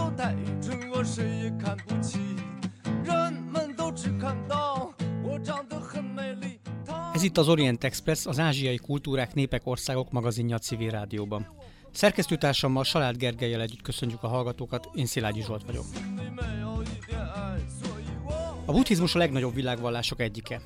[0.00, 2.18] 走太真，我谁也看不起。
[3.04, 6.58] 人们都只看到我长得很美丽。
[7.14, 11.46] Ez itt az Orient Express, az ázsiai kultúrák, népek, országok magazinja a civil rádióban.
[11.92, 15.84] Szerkesztőtársammal Salád Gergelyel együtt köszönjük a hallgatókat, én Szilágyi Zsolt vagyok.
[18.64, 20.60] A buddhizmus a legnagyobb világvallások egyike.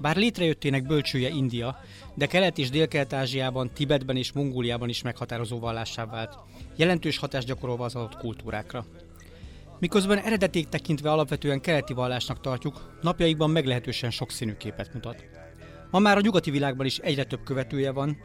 [0.00, 1.78] Bár létrejöttének bölcsője India,
[2.14, 6.38] de Kelet- és Dél-Kelet-Ázsiában, Tibetben és Mongóliában is meghatározó vallássá vált,
[6.76, 8.86] jelentős hatást gyakorolva az adott kultúrákra.
[9.78, 15.24] Miközben eredeték tekintve alapvetően keleti vallásnak tartjuk, napjaikban meglehetősen sokszínű képet mutat.
[15.90, 18.16] Ma már a nyugati világban is egyre több követője van,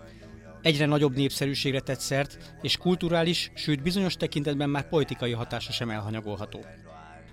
[0.62, 6.60] egyre nagyobb népszerűségre tett szert, és kulturális, sőt bizonyos tekintetben már politikai hatása sem elhanyagolható.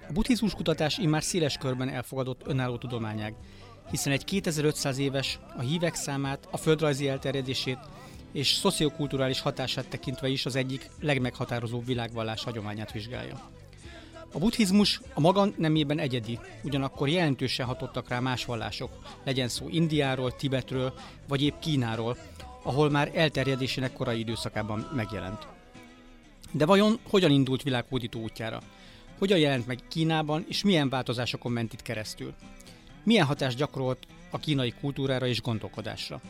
[0.09, 3.35] A buddhizmus kutatás immár széles körben elfogadott önálló tudományág,
[3.91, 7.79] hiszen egy 2500 éves a hívek számát, a földrajzi elterjedését
[8.33, 13.51] és szociokulturális hatását tekintve is az egyik legmeghatározóbb világvallás hagyományát vizsgálja.
[14.33, 18.91] A buddhizmus a maga nemében egyedi, ugyanakkor jelentősen hatottak rá más vallások,
[19.25, 20.95] legyen szó Indiáról, Tibetről,
[21.29, 22.17] vagy épp Kínáról,
[22.63, 25.47] ahol már elterjedésének korai időszakában megjelent.
[26.51, 28.61] De vajon hogyan indult világhódító útjára?
[29.19, 32.35] Hogyan jelent meg Kínában, és milyen változásokon ment itt keresztül?
[33.07, 36.21] Milyen hatást gyakorolt a kínai kultúrára és gondolkodásra?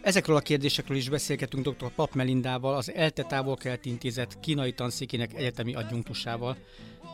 [0.00, 1.90] Ezekről a kérdésekről is beszélgetünk dr.
[1.94, 6.56] Pap Melindával, az ELTE távol-keleti intézet kínai tanszékének egyetemi adjunktusával,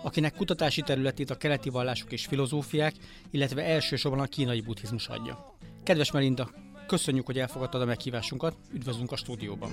[0.03, 2.95] akinek kutatási területét a keleti vallások és filozófiák,
[3.31, 5.57] illetve elsősorban a kínai buddhizmus adja.
[5.83, 6.51] Kedves Melinda,
[6.87, 9.73] köszönjük, hogy elfogadtad a meghívásunkat, üdvözlünk a stúdióban.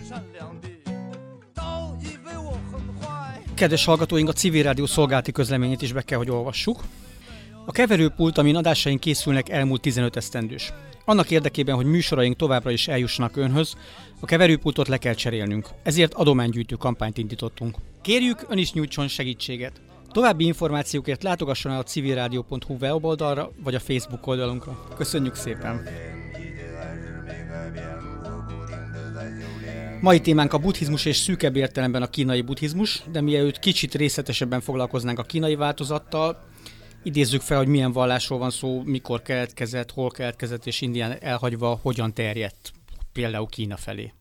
[3.54, 6.84] Kedves hallgatóink, a civil rádió szolgálati közleményét is be kell, hogy olvassuk.
[7.70, 10.74] A keverőpult, amin adásaink készülnek, elmúlt 15 esztendős.
[11.06, 13.76] Annak érdekében, hogy műsoraink továbbra is eljussanak önhöz,
[14.20, 15.68] a keverőpultot le kell cserélnünk.
[15.84, 17.76] Ezért adománygyűjtő kampányt indítottunk.
[18.02, 19.82] Kérjük, ön is nyújtson segítséget.
[20.12, 24.88] További információkért látogasson el a civilrádió.hu weboldalra vagy a Facebook oldalunkra.
[24.98, 25.84] Köszönjük szépen!
[30.02, 35.20] Mai témánk a buddhizmus és szűkebb értelemben a kínai buddhizmus, de mielőtt kicsit részletesebben foglalkoznánk
[35.20, 36.49] a kínai változattal,
[37.04, 42.14] idézzük fel, hogy milyen vallásról van szó, mikor keletkezett, hol keletkezett, és Indián elhagyva hogyan
[42.14, 42.72] terjedt
[43.14, 44.14] például Kína felé.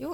[0.00, 0.10] Jó,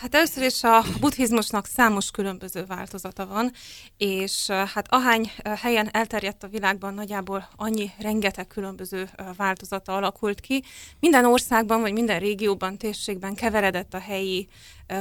[0.00, 3.52] hát először is a buddhizmusnak számos különböző változata van,
[3.96, 10.64] és hát ahány helyen elterjedt a világban nagyjából annyi rengeteg különböző változata alakult ki.
[11.00, 14.48] Minden országban vagy minden régióban, térségben keveredett a helyi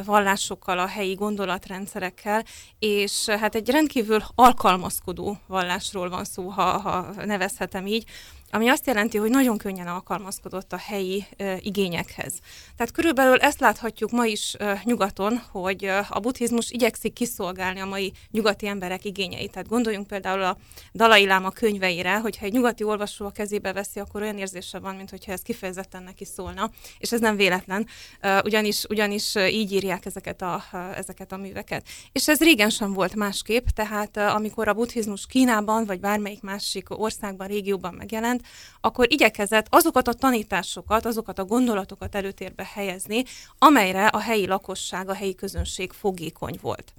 [0.05, 2.43] vallásokkal, a helyi gondolatrendszerekkel,
[2.79, 8.05] és hát egy rendkívül alkalmazkodó vallásról van szó, ha, ha nevezhetem így,
[8.51, 12.33] ami azt jelenti, hogy nagyon könnyen alkalmazkodott a helyi ö, igényekhez.
[12.75, 17.85] Tehát körülbelül ezt láthatjuk ma is ö, nyugaton, hogy ö, a buddhizmus igyekszik kiszolgálni a
[17.85, 19.51] mai nyugati emberek igényeit.
[19.51, 20.57] Tehát gondoljunk például a
[20.93, 25.31] Dalai Láma könyveire, hogyha egy nyugati olvasó a kezébe veszi, akkor olyan érzése van, mintha
[25.31, 27.87] ez kifejezetten neki szólna, és ez nem véletlen,
[28.21, 30.63] ö, ugyanis, ugyanis így írják ezeket a,
[30.95, 31.85] ezeket a műveket.
[32.11, 37.47] És ez régen sem volt másképp, tehát amikor a buddhizmus Kínában, vagy bármelyik másik országban,
[37.47, 38.38] régióban megjelent,
[38.81, 43.23] akkor igyekezett azokat a tanításokat, azokat a gondolatokat előtérbe helyezni,
[43.57, 46.93] amelyre a helyi lakosság, a helyi közönség fogékony volt.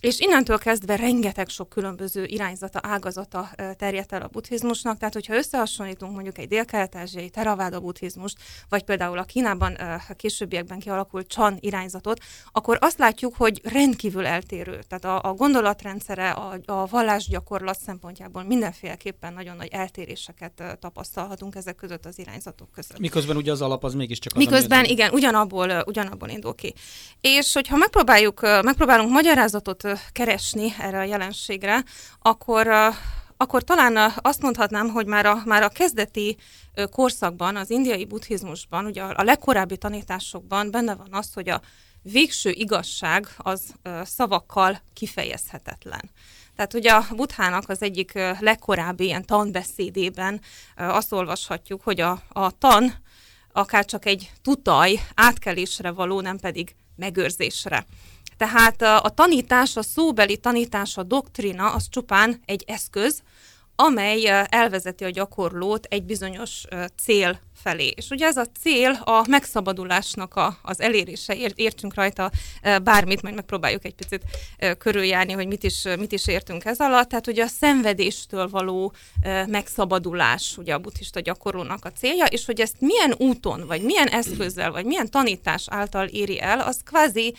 [0.00, 6.12] És innentől kezdve rengeteg sok különböző irányzata, ágazata terjedt el a buddhizmusnak, tehát hogyha összehasonlítunk
[6.12, 9.74] mondjuk egy dél-kelet-ázsiai teraváda buddhizmust, vagy például a Kínában
[10.08, 12.20] a későbbiekben kialakult csan irányzatot,
[12.52, 14.78] akkor azt látjuk, hogy rendkívül eltérő.
[14.88, 22.06] Tehát a, a gondolatrendszere, a, a vallásgyakorlat szempontjából mindenféleképpen nagyon nagy eltéréseket tapasztalhatunk ezek között
[22.06, 22.98] az irányzatok között.
[22.98, 26.74] Miközben ugye az alap az mégiscsak az, Miközben igen, ugyanabból, ugyanabból indul ki.
[27.20, 31.84] És hogyha megpróbáljuk, megpróbálunk magyarázatot keresni erre a jelenségre,
[32.18, 32.68] akkor
[33.38, 36.36] akkor talán azt mondhatnám, hogy már a, már a kezdeti
[36.90, 41.60] korszakban, az indiai buddhizmusban, ugye a legkorábbi tanításokban benne van az, hogy a
[42.02, 43.74] végső igazság az
[44.04, 46.10] szavakkal kifejezhetetlen.
[46.56, 50.40] Tehát ugye a Buthának az egyik legkorábbi ilyen tanbeszédében
[50.76, 52.94] azt olvashatjuk, hogy a, a tan
[53.52, 57.86] akár csak egy tutaj átkelésre való, nem pedig megőrzésre.
[58.36, 63.22] Tehát a tanítás, a szóbeli tanítás, a doktrina az csupán egy eszköz,
[63.76, 66.64] amely elvezeti a gyakorlót egy bizonyos
[67.02, 67.92] cél felé.
[67.96, 72.30] És ugye ez a cél a megszabadulásnak a, az elérése, értsünk rajta
[72.82, 74.22] bármit, majd megpróbáljuk egy picit
[74.78, 77.08] körüljárni, hogy mit is, mit is értünk ez alatt.
[77.08, 78.92] Tehát ugye a szenvedéstől való
[79.46, 84.70] megszabadulás, ugye a buddhista gyakorlónak a célja, és hogy ezt milyen úton, vagy milyen eszközzel,
[84.70, 87.34] vagy milyen tanítás által éri el, az kvázi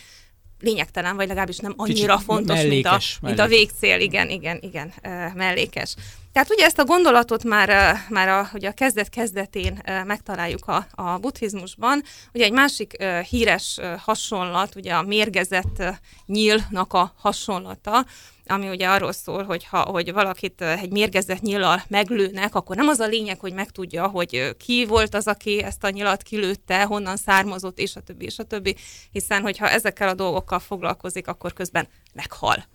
[0.59, 3.99] lényegtelen, vagy legalábbis nem annyira Kicsit fontos, mellékes, mint, a, mint a végcél.
[3.99, 4.93] Igen, igen, igen,
[5.35, 5.95] mellékes.
[6.31, 12.03] Tehát ugye ezt a gondolatot már, már a, ugye a kezdet-kezdetén megtaláljuk a, a buddhizmusban.
[12.33, 15.83] Ugye egy másik híres hasonlat, ugye a mérgezett
[16.25, 18.05] nyílnak a hasonlata,
[18.47, 22.99] ami ugye arról szól, hogy ha hogy valakit egy mérgezett nyilal meglőnek, akkor nem az
[22.99, 27.79] a lényeg, hogy megtudja, hogy ki volt az, aki ezt a nyilat kilőtte, honnan származott,
[27.79, 28.75] és a többi, és a többi,
[29.11, 32.65] hiszen hogyha ezekkel a dolgokkal foglalkozik, akkor közben meghal.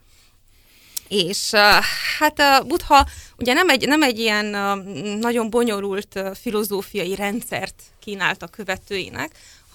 [1.08, 1.50] És
[2.18, 3.06] hát a Buddha
[3.38, 4.46] ugye nem egy, nem egy ilyen
[5.18, 9.30] nagyon bonyolult filozófiai rendszert kínált a követőinek,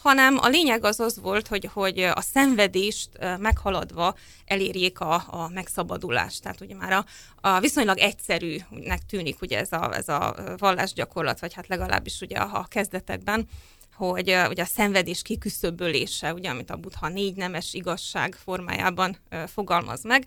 [0.08, 3.10] hanem a lényeg az az volt, hogy, hogy a szenvedést
[3.40, 4.16] meghaladva
[4.46, 6.42] elérjék a, a megszabadulást.
[6.42, 7.06] Tehát ugye már a,
[7.42, 12.60] a viszonylag egyszerűnek tűnik ugye ez a, ez a vallásgyakorlat, vagy hát legalábbis ugye a,
[12.60, 13.48] a kezdetekben,
[13.96, 20.26] hogy ugye a szenvedés kiküszöbölése, ugye, amit a Buddha négy nemes igazság formájában fogalmaz meg,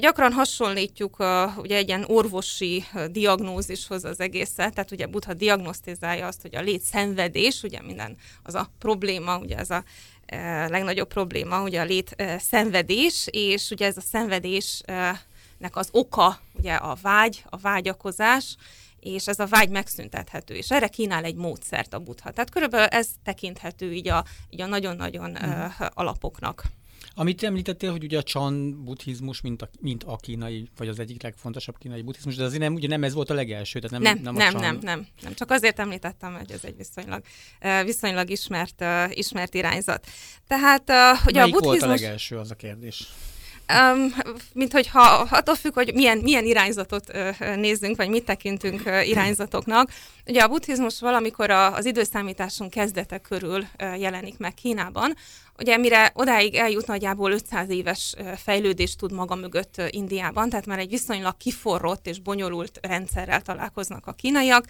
[0.00, 1.16] Gyakran hasonlítjuk
[1.56, 7.62] ugye egy ilyen orvosi diagnózishoz az egészet, tehát ugye Buddha diagnosztizálja azt, hogy a létszenvedés,
[7.62, 9.84] ugye minden az a probléma, ugye ez a
[10.68, 16.96] legnagyobb probléma, ugye a lét szenvedés, és ugye ez a szenvedésnek az oka, ugye a
[17.02, 18.56] vágy, a vágyakozás,
[19.00, 22.30] és ez a vágy megszüntethető, és erre kínál egy módszert a buddha.
[22.30, 25.50] Tehát körülbelül ez tekinthető így a, így a nagyon-nagyon mm.
[25.50, 26.64] uh, alapoknak.
[27.18, 31.22] Amit említettél, hogy ugye a Chan buddhizmus, mint a, mint a kínai, vagy az egyik
[31.22, 34.22] legfontosabb kínai buddhizmus, de azért nem, ugye nem ez volt a legelső, tehát nem, nem,
[34.22, 35.34] nem, nem, nem, nem, nem.
[35.34, 37.22] Csak azért említettem, hogy ez egy viszonylag,
[37.84, 40.06] viszonylag ismert, ismert irányzat.
[40.46, 40.82] Tehát
[41.26, 41.80] ugye Melyik a buddhizmus...
[41.80, 43.08] volt a legelső, az a kérdés?
[43.72, 44.14] Um,
[44.52, 49.90] mint hogyha attól függ, hogy milyen, milyen irányzatot uh, nézzünk, vagy mit tekintünk uh, irányzatoknak.
[50.26, 55.14] Ugye a buddhizmus valamikor a, az időszámításunk kezdete körül uh, jelenik meg Kínában.
[55.58, 60.90] Ugye mire odáig eljut nagyjából 500 éves fejlődést tud maga mögött Indiában, tehát már egy
[60.90, 64.64] viszonylag kiforrott és bonyolult rendszerrel találkoznak a kínaiak.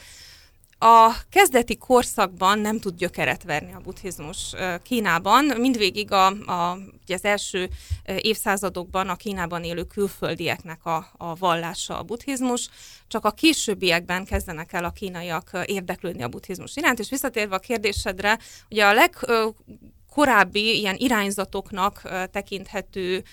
[0.78, 5.44] A kezdeti korszakban nem tud gyökeret verni a buddhizmus Kínában.
[5.44, 7.68] Mindvégig a, a, az első
[8.16, 12.68] évszázadokban a Kínában élő külföldieknek a, a vallása a buddhizmus,
[13.08, 18.38] csak a későbbiekben kezdenek el a kínaiak érdeklődni a buddhizmus iránt, és visszatérve a kérdésedre,
[18.70, 22.02] ugye a legkorábbi ilyen irányzatoknak
[22.32, 23.24] tekinthető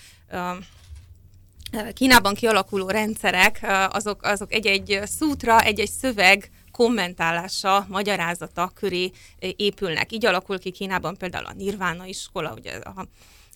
[1.92, 10.12] Kínában kialakuló rendszerek, azok, azok egy-egy szútra, egy-egy szöveg kommentálása, magyarázata köré épülnek.
[10.12, 13.06] Így alakul ki Kínában például a Nirvana iskola, ugye a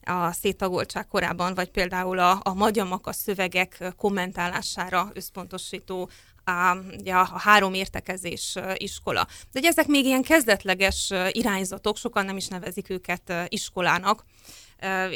[0.09, 6.11] a széttagoltság korában, vagy például a, a magyarmak a szövegek kommentálására összpontosító
[6.45, 9.27] a, ugye a három értekezés iskola.
[9.53, 14.25] De ugye ezek még ilyen kezdetleges irányzatok, sokan nem is nevezik őket iskolának,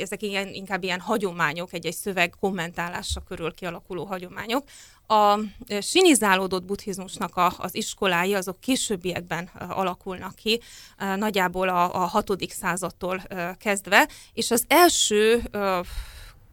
[0.00, 4.64] ezek ilyen, inkább ilyen hagyományok, egy-egy szöveg kommentálása körül kialakuló hagyományok.
[5.06, 5.38] A
[5.81, 10.60] sinizálódott buddhizmusnak a, az iskolái azok későbbiekben alakulnak ki,
[11.16, 13.22] nagyjából a, a hatodik századtól
[13.58, 15.42] kezdve, és az első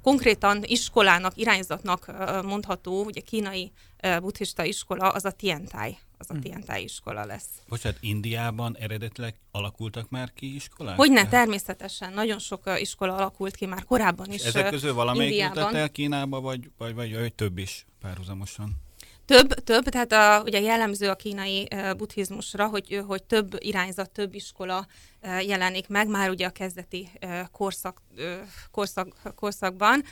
[0.02, 2.12] konkrétan iskolának, irányzatnak
[2.44, 3.72] mondható, ugye kínai
[4.20, 6.40] buddhista iskola, az a Tientai, az a hm.
[6.40, 7.48] Tientai iskola lesz.
[7.68, 10.96] Bocsát, Indiában eredetileg alakultak már ki iskolák?
[10.96, 12.14] Hogyne, természetesen.
[12.14, 16.72] Nagyon sok iskola alakult ki már korábban is Ezek közül valamelyik jutott el Kínába, vagy,
[16.78, 18.88] vagy, vagy, vagy több is párhuzamosan?
[19.26, 24.34] Több, több, tehát a, ugye jellemző a kínai uh, buddhizmusra, hogy, hogy több irányzat, több
[24.34, 24.88] iskola
[25.22, 28.24] uh, jelenik meg, már ugye a kezdeti uh, korszak, uh,
[28.72, 30.04] korszak, korszakban.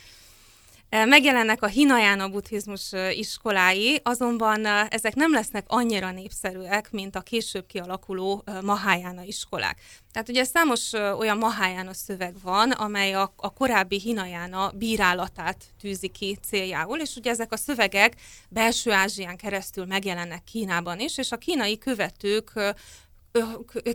[0.90, 8.44] Megjelennek a Hinayana buddhizmus iskolái, azonban ezek nem lesznek annyira népszerűek, mint a később kialakuló
[8.62, 9.80] Mahayana iskolák.
[10.12, 16.38] Tehát ugye számos olyan Mahayana szöveg van, amely a, a korábbi Hinayana bírálatát tűzi ki
[16.46, 18.14] céljául, és ugye ezek a szövegek
[18.48, 22.52] belső Ázsián keresztül megjelennek Kínában is, és a kínai követők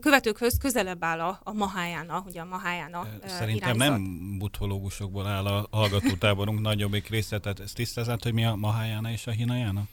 [0.01, 3.97] követőkhöz közelebb áll a, a Mahájána, ugye a Mahájána Szerintem irányzat.
[3.97, 9.27] nem butológusokból áll a hallgatótáborunk nagyobbik része, tehát ezt tisztázat, hogy mi a Mahájána és
[9.27, 9.83] a Hinajána?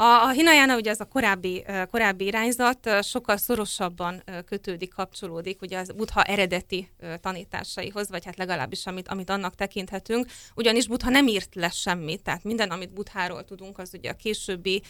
[0.00, 5.92] A, a Hinayana ugye ez a korábbi, korábbi irányzat sokkal szorosabban kötődik, kapcsolódik ugye az
[5.92, 6.90] Buddha eredeti
[7.20, 12.44] tanításaihoz, vagy hát legalábbis amit, amit annak tekinthetünk, ugyanis Buddha nem írt le semmit, tehát
[12.44, 14.82] minden, amit Buddháról tudunk, az ugye a későbbi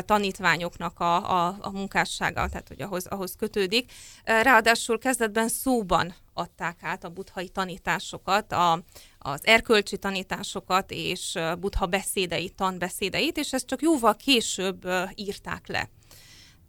[0.00, 3.92] tanítványoknak a, a, a munkássága, tehát hogy ahhoz, ahhoz kötődik.
[4.24, 8.82] Ráadásul kezdetben szóban adták át a buddhai tanításokat, a,
[9.18, 15.88] az erkölcsi tanításokat és buddha beszédeit, tanbeszédeit, és ezt csak jóval később írták le.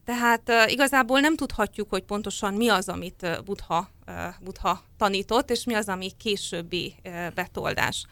[0.05, 3.89] Tehát igazából nem tudhatjuk, hogy pontosan mi az, amit Buddha,
[4.41, 6.95] Buddha tanított, és mi az, ami későbbi
[7.33, 8.05] betoldás.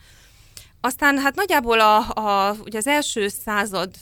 [0.83, 3.95] Aztán hát nagyjából a, a, ugye az első század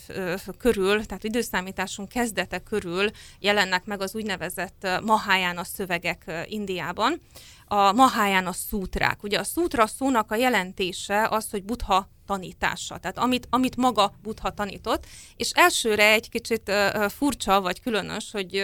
[0.58, 3.10] körül, tehát időszámításunk kezdete körül
[3.40, 7.22] jelennek meg az úgynevezett Mahájána szövegek ö, Indiában.
[7.66, 9.24] A Mahájána szútrák.
[9.24, 14.54] Ugye a szútra szónak a jelentése az, hogy Buddha tanítása, tehát amit, amit maga Buddha
[14.54, 15.06] tanított,
[15.36, 16.72] és elsőre egy kicsit
[17.08, 18.64] furcsa vagy különös, hogy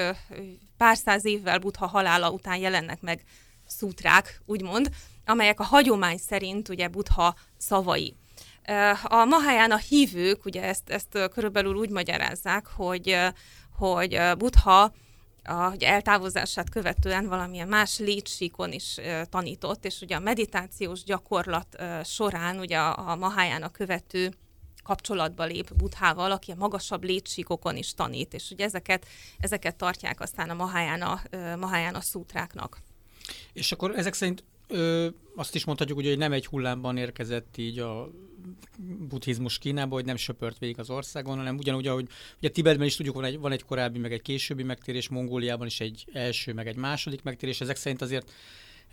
[0.77, 3.23] pár száz évvel Buddha halála után jelennek meg
[3.67, 4.89] szútrák, úgymond,
[5.25, 8.15] amelyek a hagyomány szerint ugye Buddha szavai.
[9.03, 9.23] A
[9.71, 13.17] a hívők ugye ezt, ezt körülbelül úgy magyarázzák, hogy,
[13.77, 14.93] hogy Buddha
[15.43, 22.59] a ugye eltávozását követően valamilyen más létsíkon is tanított, és ugye a meditációs gyakorlat során
[22.59, 24.33] ugye a, a Mahájának követő
[24.83, 29.05] kapcsolatba lép Buddhával, aki a magasabb létsíkokon is tanít, és ugye ezeket,
[29.39, 31.21] ezeket tartják aztán a Mahájána,
[31.59, 32.81] Mahájána szútráknak.
[33.53, 38.09] És akkor ezek szerint ö, azt is mondhatjuk, hogy nem egy hullámban érkezett így a
[39.09, 42.07] buddhizmus Kínába, hogy nem söpört végig az országon, hanem ugyanúgy, ahogy
[42.37, 45.79] ugye Tibetben is tudjuk, van egy, van egy korábbi, meg egy későbbi megtérés, Mongóliában is
[45.79, 48.31] egy első, meg egy második megtérés, ezek szerint azért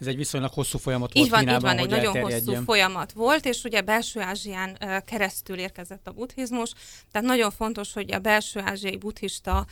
[0.03, 3.13] ez egy viszonylag hosszú folyamat volt így van, Kínában, így van, egy nagyon hosszú folyamat
[3.13, 6.73] volt, és ugye belső Ázsián keresztül érkezett a buddhizmus,
[7.11, 9.67] tehát nagyon fontos, hogy a belső ázsiai buddhista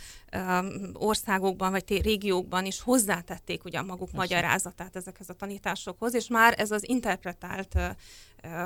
[0.93, 4.17] országokban vagy régiókban is hozzátették ugye a maguk Persze.
[4.17, 7.77] magyarázatát ezekhez a tanításokhoz, és már ez az interpretált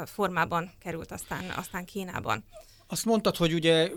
[0.04, 2.44] formában került aztán, aztán Kínában.
[2.87, 3.91] Azt mondtad, hogy ugye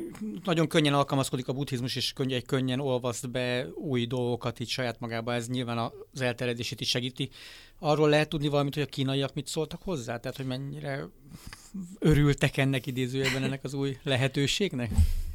[0.44, 5.34] nagyon könnyen alkalmazkodik a buddhizmus, és könnyen, könnyen olvaszt be új dolgokat itt saját magába,
[5.34, 7.30] ez nyilván az elterjedését is segíti.
[7.80, 10.18] Arról lehet tudni valamit, hogy a kínaiak mit szóltak hozzá?
[10.18, 11.08] Tehát, hogy mennyire
[12.00, 14.92] örültek ennek idézőjelben ennek az új lehetőségnek?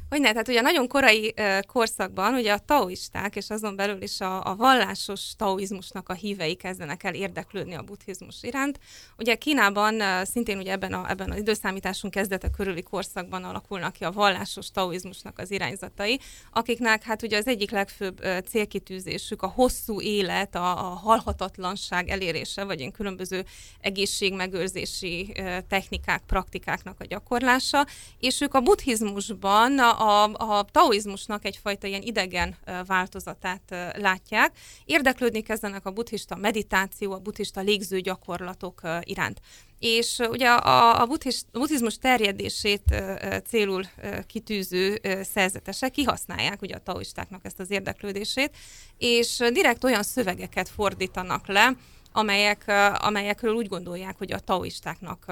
[0.09, 1.33] Hogy ne, tehát ugye nagyon korai
[1.67, 7.03] korszakban ugye a taoisták, és azon belül is a, a vallásos taoizmusnak a hívei kezdenek
[7.03, 8.79] el érdeklődni a buddhizmus iránt.
[9.17, 14.11] Ugye Kínában szintén ugye ebben, a, ebben az időszámításunk kezdete körüli korszakban alakulnak ki a
[14.11, 16.19] vallásos taoizmusnak az irányzatai,
[16.51, 22.79] akiknek hát ugye az egyik legfőbb célkitűzésük a hosszú élet, a, a halhatatlanság elérése, vagy
[22.79, 23.45] ilyen különböző
[23.81, 25.33] egészségmegőrzési
[25.67, 27.85] technikák, praktikáknak a gyakorlása,
[28.19, 33.61] és ők a buddhizmusban a, a, taoizmusnak egyfajta ilyen idegen változatát
[33.95, 34.57] látják.
[34.85, 39.41] Érdeklődni kezdenek a buddhista meditáció, a buddhista légző gyakorlatok iránt.
[39.79, 41.07] És ugye a, a
[41.51, 43.03] buddhizmus terjedését
[43.47, 43.83] célul
[44.27, 44.99] kitűző
[45.33, 48.55] szerzetesek kihasználják ugye a taoistáknak ezt az érdeklődését,
[48.97, 51.75] és direkt olyan szövegeket fordítanak le,
[52.13, 55.25] amelyek, amelyekről úgy gondolják, hogy a taoistáknak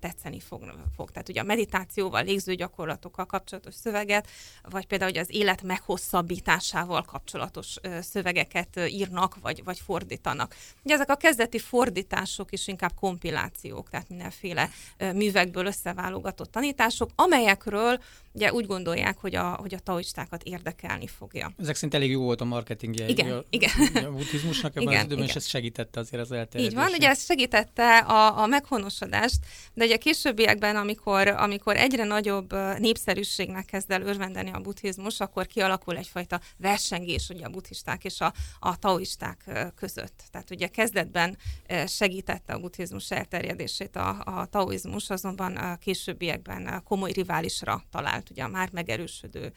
[0.00, 1.10] tetszeni fog, fog.
[1.10, 4.28] Tehát ugye a meditációval, légző gyakorlatokkal kapcsolatos szöveget,
[4.70, 10.54] vagy például hogy az élet meghosszabbításával kapcsolatos szövegeket írnak, vagy, vagy fordítanak.
[10.84, 14.70] Ugye ezek a kezdeti fordítások is inkább kompilációk, tehát mindenféle
[15.14, 18.00] művekből összeválogatott tanítások, amelyekről
[18.32, 21.52] ugye úgy gondolják, hogy a, hogy a taoistákat érdekelni fogja.
[21.58, 23.70] Ezek szerint elég jó volt a marketingje igen, a, igen.
[23.94, 25.28] a buddhizmusnak ebben igen, az időben, igen.
[25.28, 26.70] és ez segítette azért az elterjedést.
[26.70, 29.38] Így van, ugye ez segítette a, a meghonosodást,
[29.74, 35.46] de ugye a későbbiekben, amikor, amikor egyre nagyobb népszerűségnek kezd el örvendeni a buddhizmus, akkor
[35.46, 40.22] kialakul egyfajta versengés ugye a buddhisták és a, a taoisták között.
[40.30, 41.38] Tehát ugye kezdetben
[41.86, 48.48] segítette a buddhizmus elterjedését a, a taoizmus, azonban a későbbiekben komoly riválisra talált ugye a
[48.48, 49.52] már megerősödő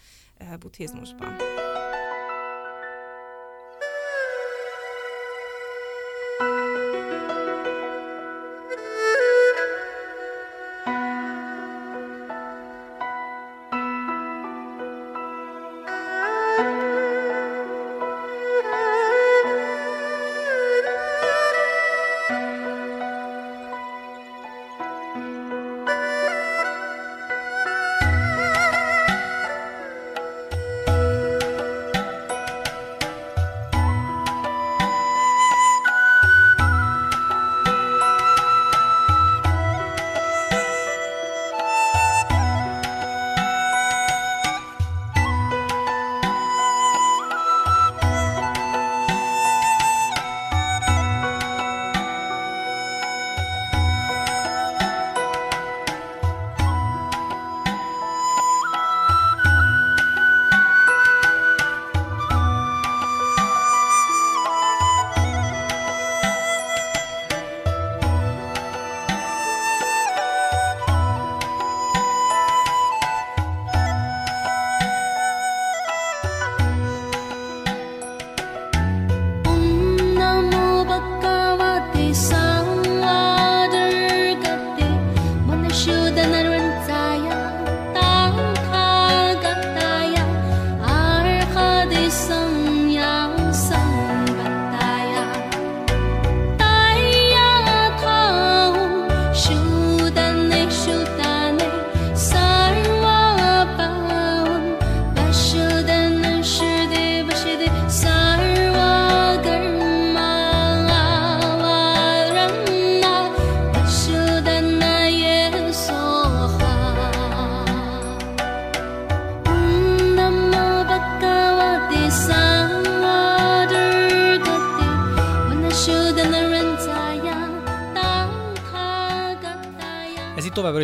[0.59, 1.62] buddhizmusban.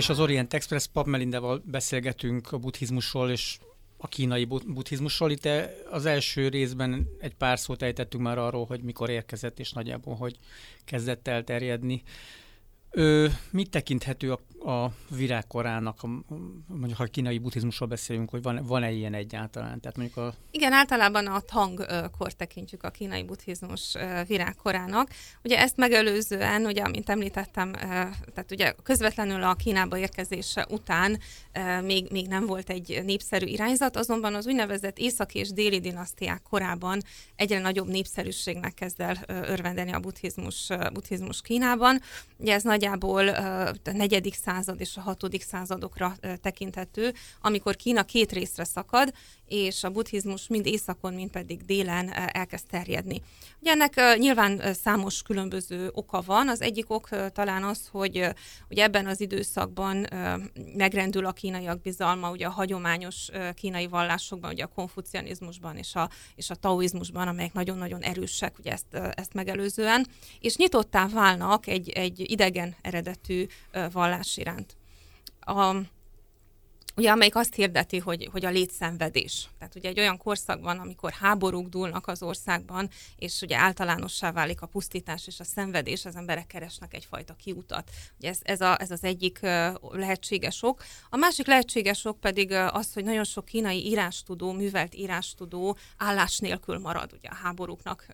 [0.09, 3.57] Az Orient Express, Pap Melindával beszélgetünk a buddhizmusról és
[3.97, 5.31] a kínai buddhizmusról.
[5.31, 5.47] Itt
[5.89, 10.39] az első részben egy pár szót ejtettünk már arról, hogy mikor érkezett, és nagyjából, hogy
[10.85, 12.03] kezdett el terjedni.
[12.91, 16.01] Ő, mit tekinthető a a virágkorának,
[16.67, 19.79] mondjuk ha a kínai buddhizmusról beszélünk, hogy van, van-e ilyen egyáltalán?
[19.79, 20.33] Tehát mondjuk a...
[20.51, 21.85] Igen, általában a tang
[22.17, 23.95] kor tekintjük a kínai buddhizmus
[24.27, 25.09] virágkorának.
[25.43, 27.71] Ugye ezt megelőzően, ugye, amint említettem,
[28.33, 31.19] tehát ugye közvetlenül a Kínába érkezése után
[31.83, 37.01] még, még nem volt egy népszerű irányzat, azonban az úgynevezett északi és déli dinasztiák korában
[37.35, 42.01] egyre nagyobb népszerűségnek kezd el örvendeni a buddhizmus, buddhizmus Kínában.
[42.37, 48.63] Ugye ez nagyjából a negyedik század és a hatodik századokra tekinthető, amikor Kína két részre
[48.63, 49.13] szakad,
[49.45, 53.21] és a buddhizmus mind északon, mind pedig délen elkezd terjedni.
[53.61, 56.49] Ugye ennek nyilván számos különböző oka van.
[56.49, 58.27] Az egyik ok talán az, hogy
[58.69, 60.07] ugye ebben az időszakban
[60.75, 66.49] megrendül a kínaiak bizalma, ugye a hagyományos kínai vallásokban, ugye a konfucianizmusban és a, és
[66.49, 70.07] a taoizmusban, amelyek nagyon-nagyon erősek ugye ezt, ezt megelőzően,
[70.39, 73.45] és nyitottá válnak egy, egy idegen eredetű
[73.91, 74.75] vallás iránt.
[75.39, 75.75] A,
[76.99, 79.49] ugye, amelyik azt hirdeti, hogy, hogy a létszenvedés.
[79.57, 84.65] Tehát ugye egy olyan korszakban, amikor háborúk dúlnak az országban, és ugye általánossá válik a
[84.65, 87.89] pusztítás és a szenvedés, az emberek keresnek egyfajta kiutat.
[88.17, 89.39] Ugye ez, ez, a, ez az egyik
[89.91, 90.83] lehetséges ok.
[91.09, 96.79] A másik lehetséges ok pedig az, hogy nagyon sok kínai írástudó, művelt írástudó állás nélkül
[96.79, 98.05] marad ugye a háborúknak,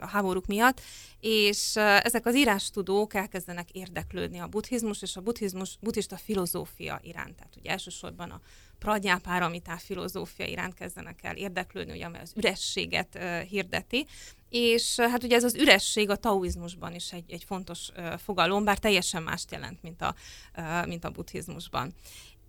[0.00, 0.80] a háborúk miatt,
[1.20, 7.36] és ezek az írástudók elkezdenek érdeklődni a buddhizmus és a buddhizmus, buddhista filozófia iránt.
[7.36, 8.40] Tehát ugye elsősorban a
[8.78, 14.06] pragyápáramitá filozófia iránt kezdenek el érdeklődni, ugye, amely az ürességet hirdeti,
[14.48, 18.78] és hát ugye ez az üresség a taoizmusban is egy, egy fontos uh, fogalom, bár
[18.78, 20.14] teljesen mást jelent, mint a,
[20.56, 21.94] uh, mint a buddhizmusban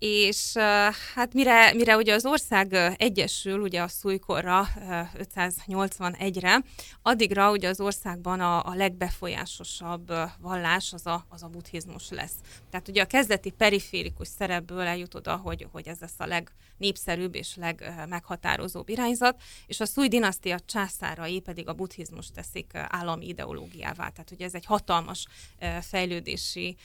[0.03, 0.53] és
[1.13, 4.67] hát mire, mire ugye az ország egyesül, ugye a szújkorra
[5.35, 6.63] 581-re,
[7.01, 12.33] addigra ugye az országban a, a legbefolyásosabb vallás az a, az a buddhizmus lesz.
[12.69, 17.55] Tehát ugye a kezdeti periférikus szerepből eljut oda, hogy, hogy ez lesz a legnépszerűbb és
[17.55, 24.09] legmeghatározóbb irányzat, és a szúj dinasztia császárai pedig a buddhizmus teszik állami ideológiává.
[24.09, 25.25] Tehát ugye ez egy hatalmas
[25.81, 26.77] fejlődési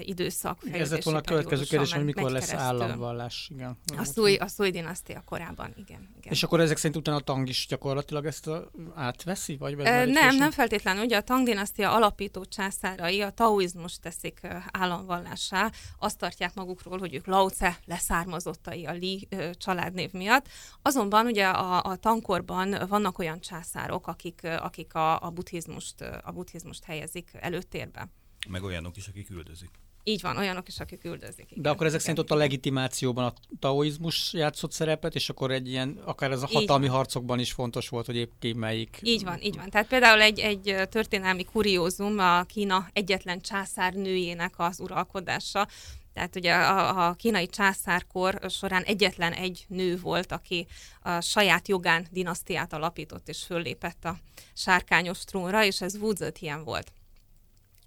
[0.00, 0.58] időszak.
[0.72, 3.50] Ez lett volna a következő kérdés, hogy mikor lesz államvallás.
[3.52, 3.78] Igen.
[3.96, 6.32] A szúj, a szúj dinasztia korában, igen, igen.
[6.32, 9.56] És akkor ezek szerint utána a tang is gyakorlatilag ezt a, átveszi?
[9.56, 11.04] Vagy e, nem, nem feltétlenül.
[11.04, 15.70] Ugye a tang dinasztia alapító császárai a taoizmus teszik államvallássá.
[15.98, 20.48] Azt tartják magukról, hogy ők Lao Tse leszármazottai a Li családnév miatt.
[20.82, 26.84] Azonban ugye a, a tankorban vannak olyan császárok, akik, akik a, a, buddhizmust, a buddhizmust
[26.84, 28.08] helyezik előtérbe.
[28.48, 29.70] Meg olyanok is, akik üldözik.
[30.08, 31.50] Így van, olyanok is, akik üldözik.
[31.50, 31.62] Igen.
[31.62, 32.14] De akkor ezek igen.
[32.14, 36.48] szerint ott a legitimációban a taoizmus játszott szerepet, és akkor egy ilyen, akár ez a
[36.52, 38.98] hatalmi harcokban is fontos volt, hogy épp ki melyik.
[39.02, 39.70] Így van, így van.
[39.70, 45.68] Tehát például egy, egy történelmi kuriózum a Kína egyetlen császár nőjének az uralkodása.
[46.12, 50.66] Tehát ugye a, a kínai császárkor során egyetlen egy nő volt, aki
[51.02, 54.18] a saját jogán dinasztiát alapított és föllépett a
[54.54, 56.92] sárkányos trónra, és ez Wu Zetian volt.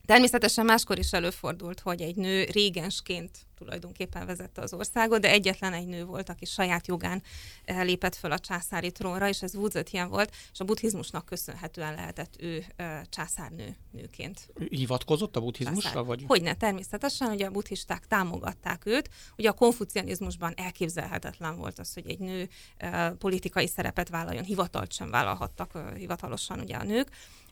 [0.09, 5.87] Természetesen máskor is előfordult, hogy egy nő régensként tulajdonképpen vezette az országot, de egyetlen egy
[5.87, 7.23] nő volt, aki saját jogán
[7.65, 11.93] eh, lépett föl a császári trónra, és ez Wu Zetian volt, és a buddhizmusnak köszönhetően
[11.93, 14.53] lehetett ő uh, császárnő nőként.
[14.69, 16.03] Hivatkozott a buddhizmusra?
[16.03, 16.23] Vagy?
[16.27, 19.09] Hogyne, természetesen, hogy a buddhisták támogatták őt.
[19.37, 22.49] Ugye a konfucianizmusban elképzelhetetlen volt az, hogy egy nő
[22.83, 27.09] uh, politikai szerepet vállaljon, hivatalt sem vállalhattak hivatalosan ugye a nők.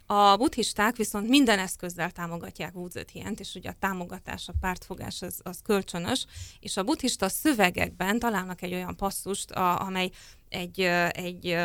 [0.10, 2.88] A buddhisták viszont minden eszközzel támogatják Wu
[3.38, 6.26] és ugye a támogatás, a pártfogás az, az kölcsönös,
[6.60, 10.12] és a buddhista szövegekben találnak egy olyan passzust, a, amely
[10.50, 11.58] egy, egy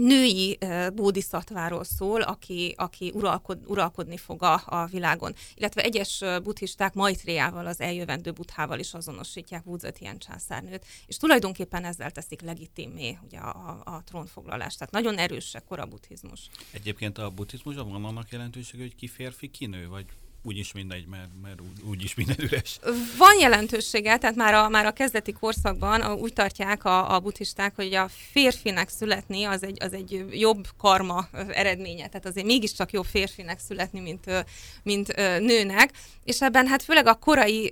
[0.00, 0.58] női
[0.94, 5.34] bódiszatváról szól, aki, aki uralkod, uralkodni fog a, a világon.
[5.54, 12.40] Illetve egyes buddhisták Maitriával, az eljövendő buthával is azonosítják Wudzetian császárnőt, és tulajdonképpen ezzel teszik
[12.40, 14.78] legitimé ugye, a, a, a trónfoglalást.
[14.78, 16.48] Tehát nagyon erős a buddhizmus.
[16.70, 20.06] Egyébként a buddhizmusban van annak jelentősége, hogy ki férfi, ki nő, vagy
[20.46, 22.78] úgyis mindegy, mert, mert úgy, is minden üres.
[23.18, 27.94] Van jelentősége, tehát már a, már a kezdeti korszakban úgy tartják a, a buddhisták, hogy
[27.94, 33.58] a férfinek születni az egy, az egy jobb karma eredménye, tehát azért mégiscsak jobb férfinek
[33.58, 34.46] születni, mint,
[34.82, 35.92] mint nőnek,
[36.24, 37.70] és ebben hát főleg a korai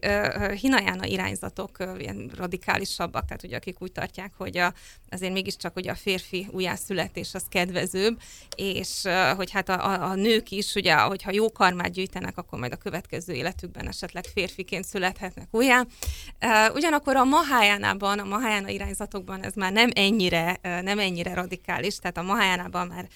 [0.61, 4.75] hinajána irányzatok ilyen radikálisabbak, tehát ugye akik úgy tartják, hogy a,
[5.11, 8.21] azért mégiscsak hogy a férfi újjászületés az kedvezőbb,
[8.57, 9.03] és
[9.37, 12.83] hogy hát a, a, a nők is, ugye, hogyha jó karmát gyűjtenek, akkor majd a
[12.83, 15.87] következő életükben esetleg férfiként születhetnek újjá.
[16.75, 22.23] Ugyanakkor a Mahájánában, a Mahájána irányzatokban ez már nem ennyire, nem ennyire radikális, tehát a
[22.23, 23.09] Mahájánában már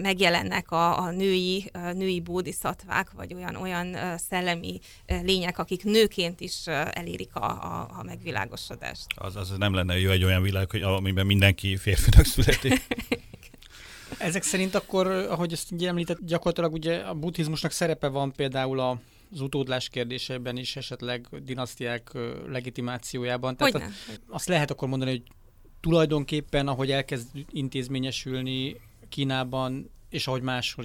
[0.00, 3.96] megjelennek a, a női, a női bódiszatvák, vagy olyan, olyan
[4.28, 9.06] szellemi lények, akik nőként is elérik a, a, a megvilágosodást.
[9.14, 12.82] Az, az nem lenne jó egy olyan világ, hogy amiben mindenki férfinak születik.
[14.18, 19.00] Ezek szerint akkor, ahogy ezt említett, gyakorlatilag ugye a buddhizmusnak szerepe van például a
[19.32, 22.10] az utódlás kérdésében is, esetleg dinasztiák
[22.46, 23.56] legitimációjában.
[23.56, 23.90] Tehát Hogyne.
[24.28, 25.22] azt lehet akkor mondani, hogy
[25.80, 30.84] tulajdonképpen, ahogy elkezd intézményesülni Kínában, és ahogy máshol,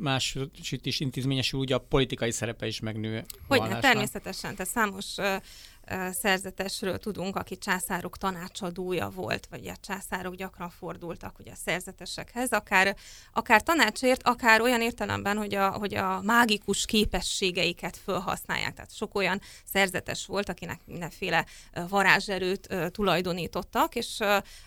[0.00, 0.36] más
[0.82, 3.24] is intézményesül, ugye a politikai szerepe is megnő.
[3.48, 4.56] Hogyne, természetesen.
[4.56, 5.14] Tehát számos
[6.12, 12.96] szerzetesről tudunk, aki császárok tanácsadója volt, vagy a császárok gyakran fordultak ugye a szerzetesekhez, akár,
[13.32, 18.74] akár tanácsért, akár olyan értelemben, hogy a, hogy a mágikus képességeiket felhasználják.
[18.74, 21.46] Tehát sok olyan szerzetes volt, akinek mindenféle
[21.88, 24.18] varázserőt tulajdonítottak, és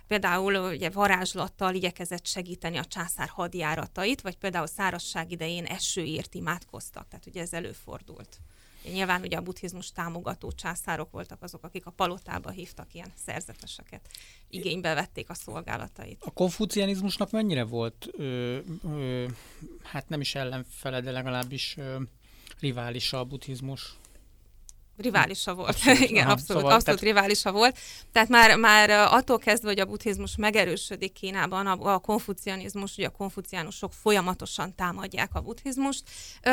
[0.08, 7.08] például ugye varázslattal igyekezett segíteni a császár hadjáratait, vagy például szárazság idején esőért imádkoztak.
[7.08, 8.40] Tehát ugye ez előfordult.
[8.84, 14.10] Nyilván ugye a buddhizmus támogató császárok voltak azok, akik a palotába hívtak ilyen szerzeteseket,
[14.50, 16.18] igénybe vették a szolgálatait.
[16.20, 19.26] A konfucianizmusnak mennyire volt, ö, ö,
[19.84, 22.02] hát nem is ellenfele, de legalábbis ö,
[22.60, 24.00] riválisa a buddhizmus?
[24.98, 25.70] Riválisa volt.
[25.70, 27.16] Abszolút, Igen, aha, abszolút, szóval, abszolút tehát...
[27.16, 27.78] riválisa volt.
[28.12, 33.10] Tehát már, már attól kezdve, hogy a buddhizmus megerősödik Kínában, a, a konfucianizmus, ugye a
[33.10, 36.04] konfuciánusok folyamatosan támadják a buddhizmust.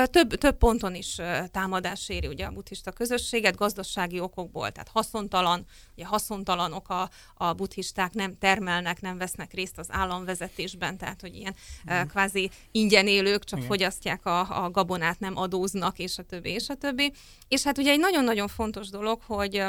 [0.05, 1.17] Több, több ponton is
[1.51, 8.13] támadás éri ugye a buddhista közösséget, gazdasági okokból, tehát haszontalan, ugye haszontalanok a, a buddhisták,
[8.13, 11.55] nem termelnek, nem vesznek részt az államvezetésben, tehát hogy ilyen
[11.93, 12.01] mm.
[12.09, 13.71] kvázi ingyen élők, csak Igen.
[13.71, 17.13] fogyasztják a, a gabonát, nem adóznak, és a többi, és a többi.
[17.49, 19.65] És hát ugye egy nagyon nagyon fontos dolog, hogy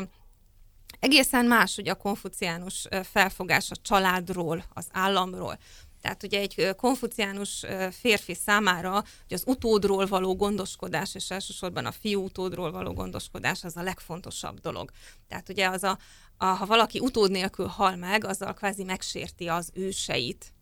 [0.99, 5.57] egészen más ugye a konfuciánus felfogás a családról, az államról.
[6.01, 12.23] Tehát ugye egy konfuciánus férfi számára hogy az utódról való gondoskodás, és elsősorban a fiú
[12.23, 14.91] utódról való gondoskodás az a legfontosabb dolog.
[15.27, 15.97] Tehát ugye az a,
[16.37, 20.53] a ha valaki utód nélkül hal meg, azzal kvázi megsérti az őseit,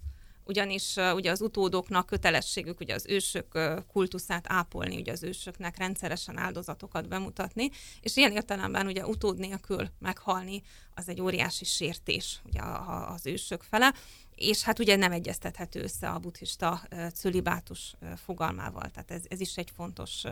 [0.47, 3.60] ugyanis ugye az utódoknak kötelességük ugye az ősök
[3.91, 7.69] kultuszát ápolni, ugye az ősöknek rendszeresen áldozatokat bemutatni,
[8.01, 10.63] és ilyen értelemben ugye utód nélkül meghalni
[10.95, 12.62] az egy óriási sértés ugye
[13.07, 13.93] az ősök fele,
[14.36, 16.81] és hát ugye nem egyeztethető össze a buddhista
[17.15, 20.23] cölibátus fogalmával, tehát ez, ez is egy fontos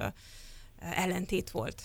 [0.79, 1.83] ellentét volt.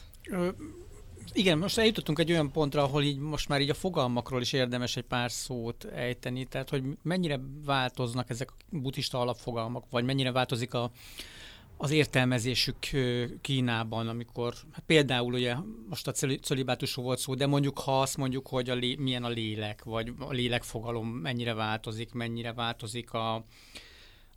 [1.32, 4.96] Igen, most eljutottunk egy olyan pontra, ahol így most már így a fogalmakról is érdemes
[4.96, 10.74] egy pár szót ejteni, tehát hogy mennyire változnak ezek a buddhista alapfogalmak, vagy mennyire változik
[10.74, 10.90] a,
[11.76, 12.76] az értelmezésük
[13.40, 15.54] Kínában, amikor hát például ugye
[15.88, 19.28] most a cölibátusról volt szó, de mondjuk ha azt mondjuk, hogy a lé, milyen a
[19.28, 23.44] lélek, vagy a lélekfogalom mennyire változik, mennyire változik a,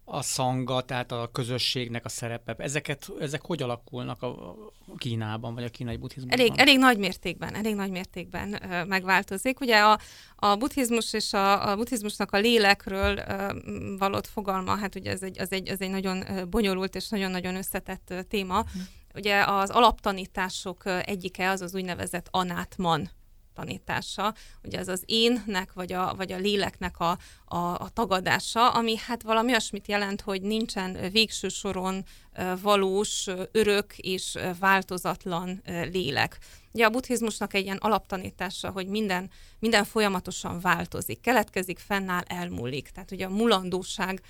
[0.05, 2.55] a szanga, tehát a közösségnek a szerepe.
[2.57, 4.55] Ezeket, ezek hogy alakulnak a,
[4.97, 6.39] Kínában, vagy a kínai buddhizmusban?
[6.39, 9.59] Elég, elég nagy mértékben, elég nagy mértékben ö, megváltozik.
[9.59, 9.99] Ugye a,
[10.35, 13.53] a buddhizmus és a, a buddhizmusnak a lélekről ö,
[13.97, 18.13] valott fogalma, hát ugye ez egy, az, egy, az egy nagyon bonyolult és nagyon-nagyon összetett
[18.29, 18.61] téma.
[18.61, 18.79] Hm.
[19.15, 23.09] Ugye az alaptanítások egyike az az úgynevezett anátman
[23.53, 28.97] tanítása, ugye ez az énnek, vagy a, vagy a léleknek a, a, a tagadása, ami
[28.97, 32.03] hát valami olyasmit jelent, hogy nincsen végső soron
[32.61, 35.61] valós, örök és változatlan
[35.91, 36.37] lélek.
[36.71, 42.89] Ugye a buddhizmusnak egy ilyen alaptanítása, hogy minden, minden folyamatosan változik, keletkezik, fennáll, elmúlik.
[42.89, 44.21] Tehát ugye a mulandóság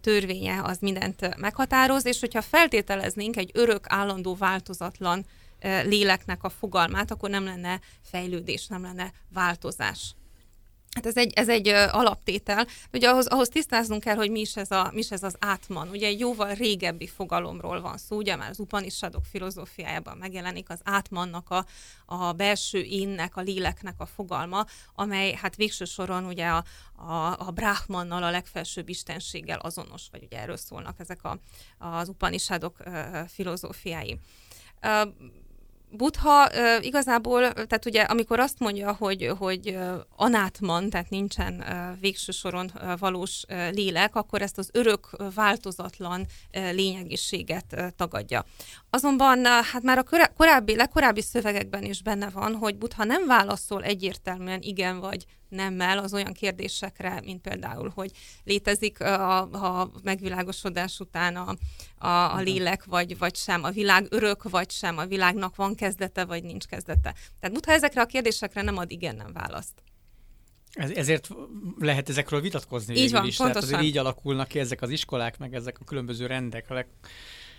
[0.00, 5.24] törvénye az mindent meghatároz, és hogyha feltételeznénk egy örök, állandó, változatlan
[5.64, 10.14] léleknek a fogalmát, akkor nem lenne fejlődés, nem lenne változás.
[10.94, 12.66] Hát ez egy, ez egy alaptétel.
[12.92, 15.88] Ugye ahhoz, ahhoz tisztáznunk kell, hogy mi is, ez a, mi is ez az átman.
[15.88, 21.50] Ugye egy jóval régebbi fogalomról van szó, ugye már az Upanishadok filozófiájában megjelenik az átmannak
[21.50, 21.66] a,
[22.06, 26.64] a belső énnek, a léleknek a fogalma, amely hát végső soron ugye a,
[26.96, 31.38] a, a Brahmannal, a legfelsőbb istenséggel azonos, vagy ugye erről szólnak ezek a,
[31.78, 32.76] az Upanishadok
[33.28, 34.18] filozófiái.
[35.98, 39.78] Uh, igazából, tehát ugye amikor azt mondja, hogy, hogy
[40.16, 41.64] anátman, tehát nincsen
[42.00, 48.44] végső soron valós lélek, akkor ezt az örök, változatlan lényegiséget tagadja.
[48.90, 54.60] Azonban hát már a korábbi, legkorábbi szövegekben is benne van, hogy Buddha nem válaszol egyértelműen
[54.62, 58.10] igen vagy nemmel az olyan kérdésekre, mint például, hogy
[58.44, 61.54] létezik a, a megvilágosodás után a,
[62.06, 66.24] a, a lélek, vagy, vagy sem, a világ örök, vagy sem, a világnak van kezdete,
[66.24, 67.14] vagy nincs kezdete.
[67.40, 69.82] Tehát Buddha ezekre a kérdésekre nem ad igen nem választ.
[70.74, 71.28] Ez, ezért
[71.78, 73.36] lehet ezekről vitatkozni így van, is.
[73.36, 73.46] Pontosan.
[73.46, 76.70] Tehát azért így alakulnak ki ezek az iskolák, meg ezek a különböző rendek.
[76.70, 76.86] A leg...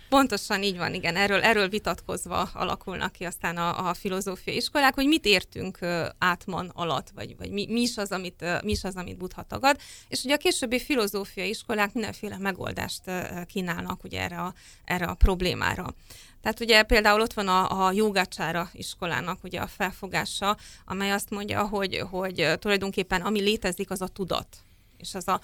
[0.08, 1.16] Pontosan így van, igen.
[1.16, 5.78] Erről, erről vitatkozva alakulnak ki aztán a, a filozófiai iskolák, hogy mit értünk
[6.18, 9.80] átman alatt, vagy, vagy mi, mi, is az, amit, mi is az, amit Buddha tagad.
[10.08, 13.02] És ugye a későbbi filozófiai iskolák mindenféle megoldást
[13.46, 15.94] kínálnak ugye erre a, erre a problémára.
[16.42, 21.66] Tehát ugye például ott van a, a jogácsára iskolának ugye a felfogása, amely azt mondja,
[21.66, 24.56] hogy, hogy tulajdonképpen ami létezik, az a tudat.
[24.96, 25.40] És az a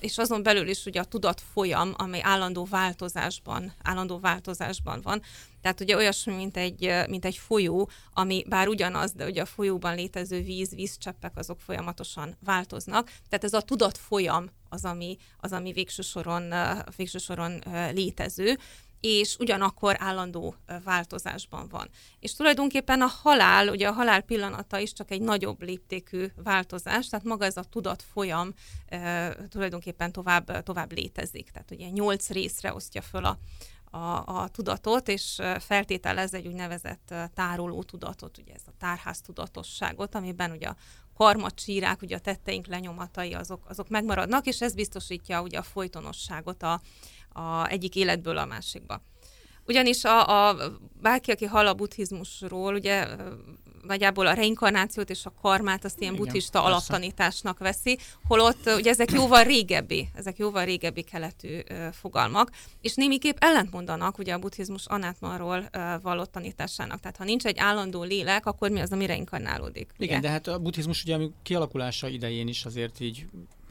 [0.00, 5.22] és azon belül is ugye a tudat folyam, amely állandó változásban, állandó változásban van.
[5.60, 9.94] Tehát ugye olyasmi, mint egy, mint egy folyó, ami bár ugyanaz, de ugye a folyóban
[9.94, 13.06] létező víz, vízcseppek, azok folyamatosan változnak.
[13.28, 16.54] Tehát ez a tudat folyam az, ami, az, ami végső soron,
[16.96, 18.58] végső soron létező
[19.00, 21.88] és ugyanakkor állandó változásban van.
[22.20, 27.24] És tulajdonképpen a halál, ugye a halál pillanata is csak egy nagyobb léptékű változás, tehát
[27.24, 28.54] maga ez a tudat folyam
[28.86, 31.50] e, tulajdonképpen tovább, tovább létezik.
[31.50, 33.38] Tehát ugye nyolc részre osztja föl a,
[33.90, 40.50] a, a tudatot, és feltételez egy úgynevezett tároló tudatot, ugye ez a tárház tudatosságot, amiben
[40.50, 40.76] ugye a
[41.14, 46.80] karmacsírák, ugye a tetteink lenyomatai, azok, azok megmaradnak, és ez biztosítja ugye a folytonosságot a,
[47.38, 49.02] a egyik életből a másikba.
[49.66, 50.56] Ugyanis a, a
[51.00, 53.06] bárki, aki hall a buddhizmusról, ugye
[53.82, 56.68] nagyjából a reinkarnációt és a karmát azt ilyen Igen, buddhista persze.
[56.68, 63.36] alaptanításnak veszi, holott ugye ezek jóval régebbi, ezek jóval régebbi keletű uh, fogalmak, és némiképp
[63.40, 67.00] ellentmondanak ugye a buddhizmus anátmanról uh, vallott tanításának.
[67.00, 69.92] Tehát ha nincs egy állandó lélek, akkor mi az, ami reinkarnálódik?
[69.98, 70.26] Igen, ugye?
[70.26, 73.26] de hát a buddhizmus ugye kialakulása idején is azért így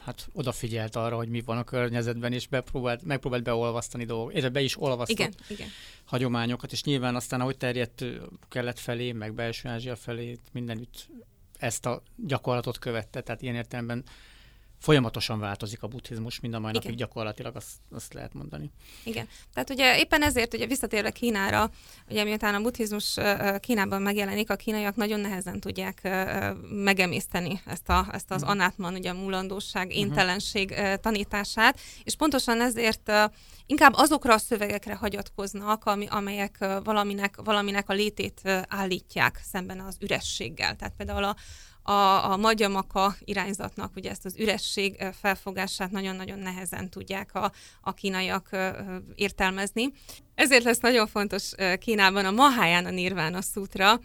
[0.08, 4.62] hát odafigyelt arra, hogy mi van a környezetben, és bepróbált, megpróbált beolvasztani dolgokat, és be
[4.62, 5.67] is olvasztott igen, igen.
[6.06, 8.06] hagyományokat, és nyilván aztán, ahogy terjedt
[8.50, 11.10] kelet felé, meg belső Ázsia felé, mindenütt
[11.58, 14.04] ezt a gyakorlatot követte, tehát ilyen értelemben
[14.79, 18.71] folyamatosan változik a buddhizmus, mind a mai napig gyakorlatilag azt, azt lehet mondani.
[19.03, 19.27] Igen.
[19.53, 21.71] Tehát ugye éppen ezért, ugye visszatérve Kínára,
[22.09, 23.17] ugye miután a buddhizmus
[23.59, 26.09] Kínában megjelenik, a kínaiak nagyon nehezen tudják
[26.69, 28.55] megemészteni ezt, a, ezt az uh-huh.
[28.55, 29.97] anátman, ugye a múlandóság, mhm.
[29.97, 33.11] éntelenség tanítását, és pontosan ezért
[33.65, 40.75] inkább azokra a szövegekre hagyatkoznak, ami, amelyek valaminek, valaminek a létét állítják szemben az ürességgel.
[40.75, 41.35] Tehát például a,
[41.89, 48.50] a, a magyamaka irányzatnak ugye ezt az üresség felfogását nagyon-nagyon nehezen tudják a, a kínaiak
[49.15, 49.91] értelmezni.
[50.36, 54.00] Ezért lesz nagyon fontos Kínában a Mahayana Nirvana Sutra,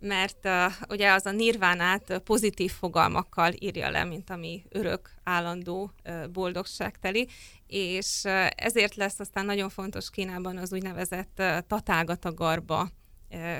[0.00, 5.92] mert uh, ugye az a nirvánát pozitív fogalmakkal írja le, mint ami örök, állandó
[6.32, 7.28] boldogságteli,
[7.66, 12.88] és ezért lesz aztán nagyon fontos Kínában az úgynevezett tatálgata garba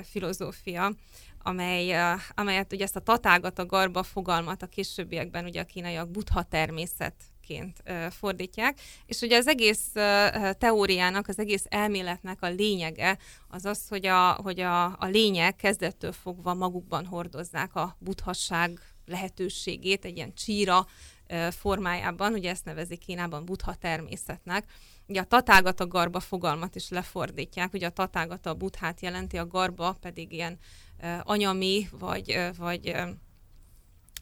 [0.03, 0.93] filozófia,
[1.43, 1.95] amely,
[2.35, 7.83] amelyet ugye ezt a tatágat, a garba fogalmat a későbbiekben ugye a kínaiak buddha természetként
[8.09, 9.91] fordítják, és ugye az egész
[10.57, 16.11] teóriának, az egész elméletnek a lényege az az, hogy a, hogy a, a lények kezdettől
[16.11, 20.85] fogva magukban hordozzák a buddhasság lehetőségét, egy ilyen csíra
[21.49, 24.65] formájában, ugye ezt nevezik Kínában buddha természetnek,
[25.07, 29.47] Ugye a tatágat a garba fogalmat is lefordítják, ugye a tatágat a buthát jelenti, a
[29.47, 30.57] garba pedig ilyen
[31.23, 32.95] anyami, vagy, vagy,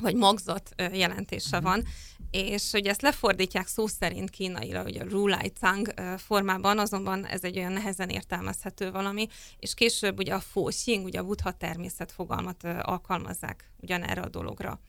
[0.01, 1.63] vagy magzat jelentése mm.
[1.63, 1.83] van,
[2.31, 7.57] és hogy ezt lefordítják szó szerint kínaira, ugye a Rulai Cang formában, azonban ez egy
[7.57, 9.27] olyan nehezen értelmezhető valami,
[9.59, 14.79] és később ugye a Fo Xing, ugye a buddha természet fogalmat alkalmazzák ugyanerre a dologra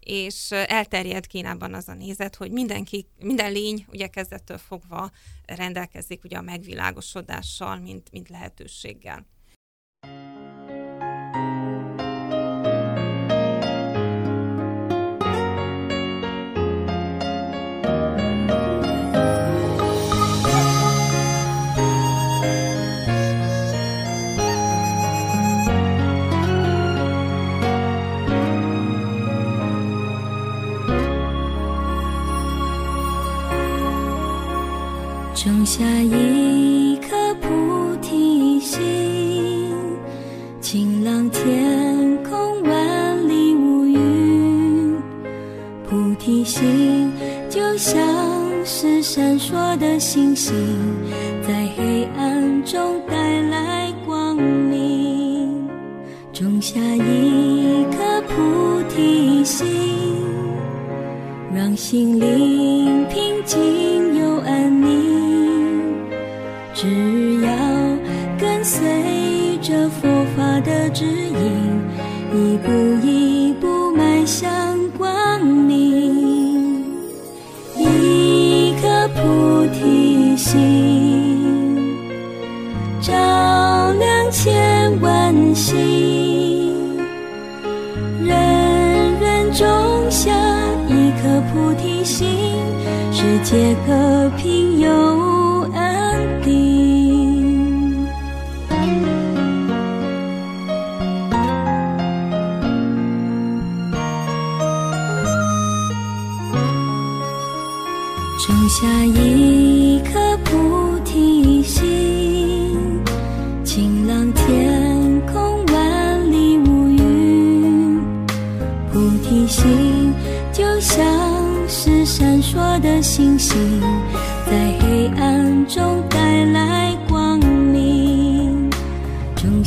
[0.00, 5.10] és elterjed Kínában az a nézet, hogy mindenki, minden lény ugye kezdettől fogva
[5.46, 9.26] rendelkezik ugye a megvilágosodással, mint, mint lehetőséggel.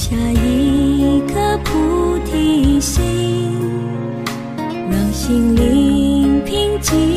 [0.04, 3.02] 下一颗菩提心，
[4.92, 7.12] 让心灵平静。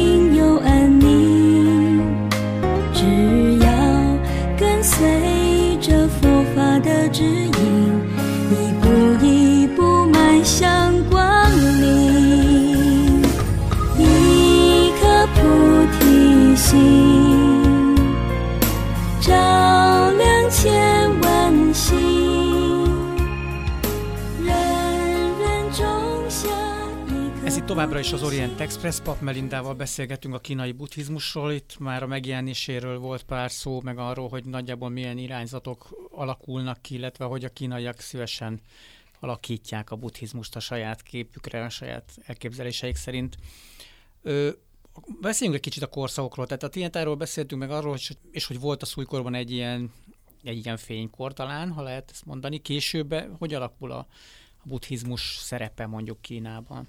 [27.87, 32.99] Továbbra is az Orient Express, Pap Melindával beszélgetünk a kínai buddhizmusról, itt már a megjelenéséről
[32.99, 38.01] volt pár szó, meg arról, hogy nagyjából milyen irányzatok alakulnak ki, illetve hogy a kínaiak
[38.01, 38.61] szívesen
[39.20, 43.37] alakítják a buddhizmust a saját képükre, a saját elképzeléseik szerint.
[44.22, 44.51] Ö,
[45.20, 48.83] beszéljünk egy kicsit a korszakokról, tehát a Tientáról beszéltünk meg arról, hogy, és hogy volt
[48.83, 49.92] a szújkorban egy ilyen,
[50.42, 52.59] egy ilyen fénykor talán, ha lehet ezt mondani.
[52.59, 53.99] Később hogy alakul a,
[54.57, 56.88] a buddhizmus szerepe mondjuk Kínában?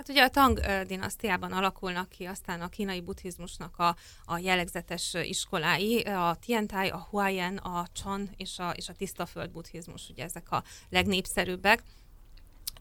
[0.00, 6.00] Hát ugye a Tang dinasztiában alakulnak ki aztán a kínai buddhizmusnak a, a jellegzetes iskolái,
[6.00, 10.62] a Tiantai, a Huayan, a Chan és a, és a tisztaföld buddhizmus, ugye ezek a
[10.88, 11.82] legnépszerűbbek.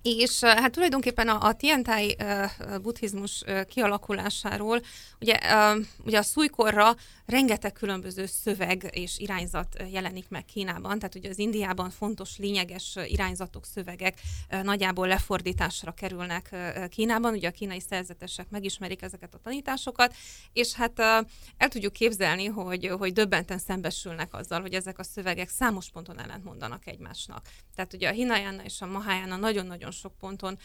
[0.02, 4.82] És hát tulajdonképpen a, a Tiantai ö, ö, buddhizmus ö, kialakulásáról,
[5.20, 11.30] ugye, ö, ugye a szújkorra rengeteg különböző szöveg és irányzat jelenik meg Kínában, tehát ugye
[11.30, 17.80] az Indiában fontos, lényeges irányzatok, szövegek ö, nagyjából lefordításra kerülnek ö, Kínában, ugye a kínai
[17.80, 20.16] szerzetesek megismerik ezeket a tanításokat,
[20.54, 21.20] és hát ö,
[21.58, 26.88] el tudjuk képzelni, hogy, hogy döbbenten szembesülnek azzal, hogy ezek a szövegek számos ponton ellentmondanak
[26.88, 27.48] egymásnak.
[27.76, 30.58] Tehát ugye a Hinayana és a Mahayana nagyon-nagyon sok ponton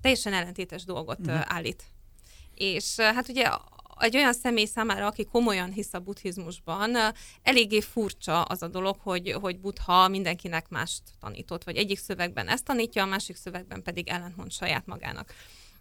[0.00, 1.40] teljesen ellentétes dolgot uh-huh.
[1.44, 1.82] állít.
[2.54, 3.48] És hát ugye
[3.98, 6.96] egy olyan személy számára, aki komolyan hisz a buddhizmusban,
[7.42, 12.64] eléggé furcsa az a dolog, hogy, hogy buddha mindenkinek mást tanított, vagy egyik szövegben ezt
[12.64, 15.34] tanítja, a másik szövegben pedig ellentmond saját magának.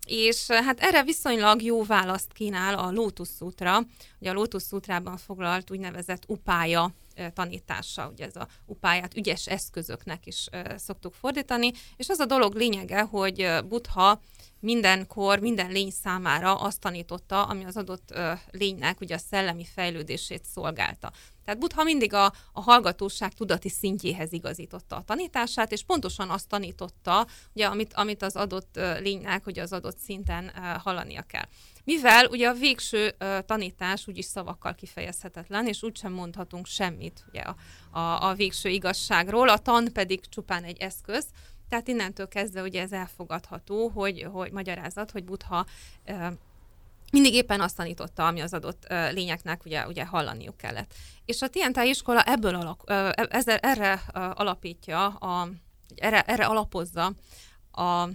[0.05, 3.79] És hát erre viszonylag jó választ kínál a Lotus Sutra.
[4.19, 6.93] Ugye a Lotus Sutrában foglalt úgynevezett upája
[7.33, 13.01] tanítása, ugye ez a upáját ügyes eszközöknek is szoktuk fordítani, és az a dolog lényege,
[13.01, 14.21] hogy Buddha
[14.63, 20.43] mindenkor, minden lény számára azt tanította, ami az adott ö, lénynek ugye a szellemi fejlődését
[20.53, 21.11] szolgálta.
[21.45, 27.27] Tehát Buddha mindig a, a hallgatóság tudati szintjéhez igazította a tanítását, és pontosan azt tanította,
[27.53, 30.51] ugye, amit, amit az adott lénynek, hogy az adott szinten
[30.83, 31.45] hallania kell.
[31.83, 37.55] Mivel ugye a végső tanítás úgyis szavakkal kifejezhetetlen, és úgysem mondhatunk semmit ugye, a,
[37.99, 41.25] a, a végső igazságról, a tan pedig csupán egy eszköz,
[41.73, 45.65] tehát innentől kezdve ugye ez elfogadható, hogy, hogy magyarázat, hogy Buddha
[46.05, 46.27] ö,
[47.11, 50.93] mindig éppen azt tanította, ami az adott ö, lényeknek ugye, ugye hallaniuk kellett.
[51.25, 55.49] És a Tientai iskola ebből alak, ö, ezzel, erre ö, alapítja, a,
[55.95, 57.13] erre, erre alapozza
[57.71, 58.07] a,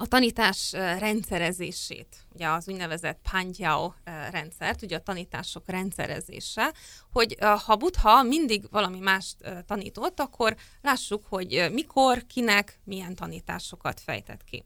[0.00, 6.72] a tanítás rendszerezését, ugye az úgynevezett Pantyao ö, rendszert, ugye a tanítások rendszerezése,
[7.12, 9.36] hogy ha Buddha mindig valami mást
[9.66, 14.64] tanított, akkor lássuk, hogy mikor, kinek, milyen tanításokat fejtett ki.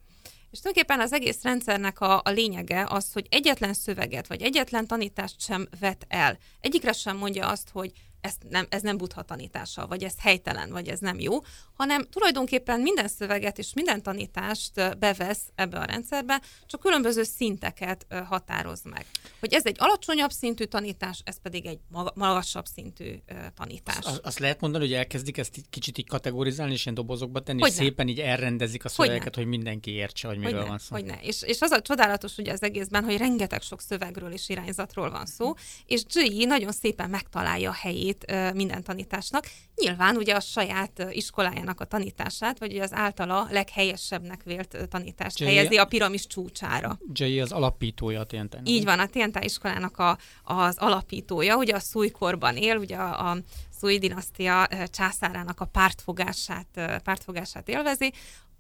[0.51, 5.41] És tulajdonképpen az egész rendszernek a, a lényege az, hogy egyetlen szöveget vagy egyetlen tanítást
[5.41, 6.39] sem vet el.
[6.61, 7.93] Egyikre sem mondja azt, hogy
[8.25, 11.39] ez nem, ez nem buddha tanítása, vagy ez helytelen, vagy ez nem jó,
[11.75, 18.83] hanem tulajdonképpen minden szöveget és minden tanítást bevesz ebbe a rendszerbe, csak különböző szinteket határoz
[18.83, 19.07] meg.
[19.41, 21.79] Hogy ez egy alacsonyabb szintű tanítás, ez pedig egy
[22.15, 23.15] magasabb szintű
[23.55, 24.05] tanítás.
[24.05, 27.71] Azt, azt lehet mondani, hogy elkezdik ezt kicsit így kategorizálni, és ilyen dobozokba tenni, hogy
[27.71, 27.83] és ne.
[27.83, 30.95] szépen így elrendezik a szövegeket, hogy, hogy mindenki értse, hogy miről hogy van szó.
[30.95, 31.21] Hogy ne.
[31.21, 35.27] És, és az a csodálatos ugye az egészben, hogy rengeteg sok szövegről és irányzatról van
[35.27, 35.53] szó,
[35.87, 38.14] és G nagyon szépen megtalálja a helyét
[38.55, 39.47] minden tanításnak.
[39.77, 45.45] Nyilván ugye a saját iskolájának a tanítását, vagy az általa leghelyesebbnek vélt tanítást J.
[45.45, 46.99] helyezi a piramis csúcsára.
[47.13, 48.57] J az alapítója a TNT.
[48.65, 53.37] Így van, a TNT iskolának a, az alapítója, ugye a szújkorban él, ugye a, a
[53.79, 58.13] Szúj dinasztia császárának a pártfogását, pártfogását élvezi,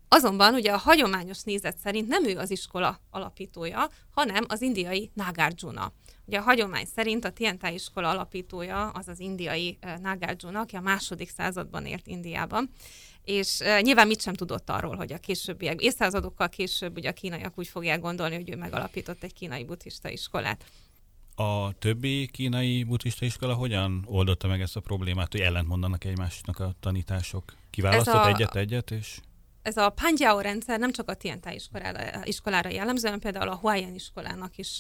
[0.09, 5.93] Azonban ugye a hagyományos nézet szerint nem ő az iskola alapítója, hanem az indiai Nagarjuna.
[6.27, 11.31] Ugye a hagyomány szerint a Tientá iskola alapítója az az indiai Nagarjuna, aki a második
[11.31, 12.70] században élt Indiában,
[13.25, 17.68] és nyilván mit sem tudott arról, hogy a későbbiek, évszázadokkal később ugye a kínaiak úgy
[17.68, 20.64] fogják gondolni, hogy ő megalapított egy kínai buddhista iskolát.
[21.35, 26.75] A többi kínai buddhista iskola hogyan oldotta meg ezt a problémát, hogy ellentmondanak egymásnak a
[26.81, 27.55] tanítások?
[27.70, 29.18] Kiválasztott egyet-egyet, és
[29.65, 33.95] ez a Panjiao rendszer nem csak a Tientá iskolára, iskolára jellemző, hanem például a Huayan
[33.95, 34.79] iskolának is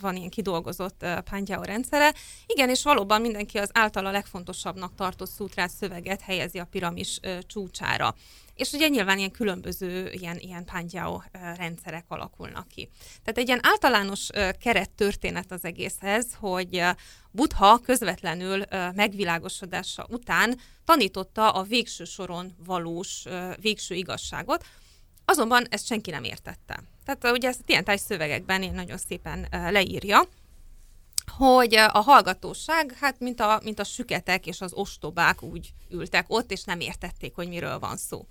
[0.00, 2.14] van ilyen kidolgozott Panjiao rendszere.
[2.46, 8.14] Igen, és valóban mindenki az általa legfontosabbnak tartott szútrát szöveget helyezi a piramis csúcsára.
[8.60, 11.22] És ugye nyilván ilyen különböző ilyen, ilyen pángyáó
[11.56, 12.88] rendszerek alakulnak ki.
[13.22, 14.28] Tehát egy ilyen általános
[14.60, 16.82] keret történet az egészhez, hogy
[17.30, 23.24] Buddha közvetlenül megvilágosodása után tanította a végső soron valós
[23.60, 24.66] végső igazságot,
[25.24, 26.82] azonban ezt senki nem értette.
[27.04, 30.28] Tehát ugye ezt ilyen szövegekben én nagyon szépen leírja,
[31.36, 36.52] hogy a hallgatóság, hát mint a, mint a süketek és az ostobák úgy ültek ott,
[36.52, 38.26] és nem értették, hogy miről van szó.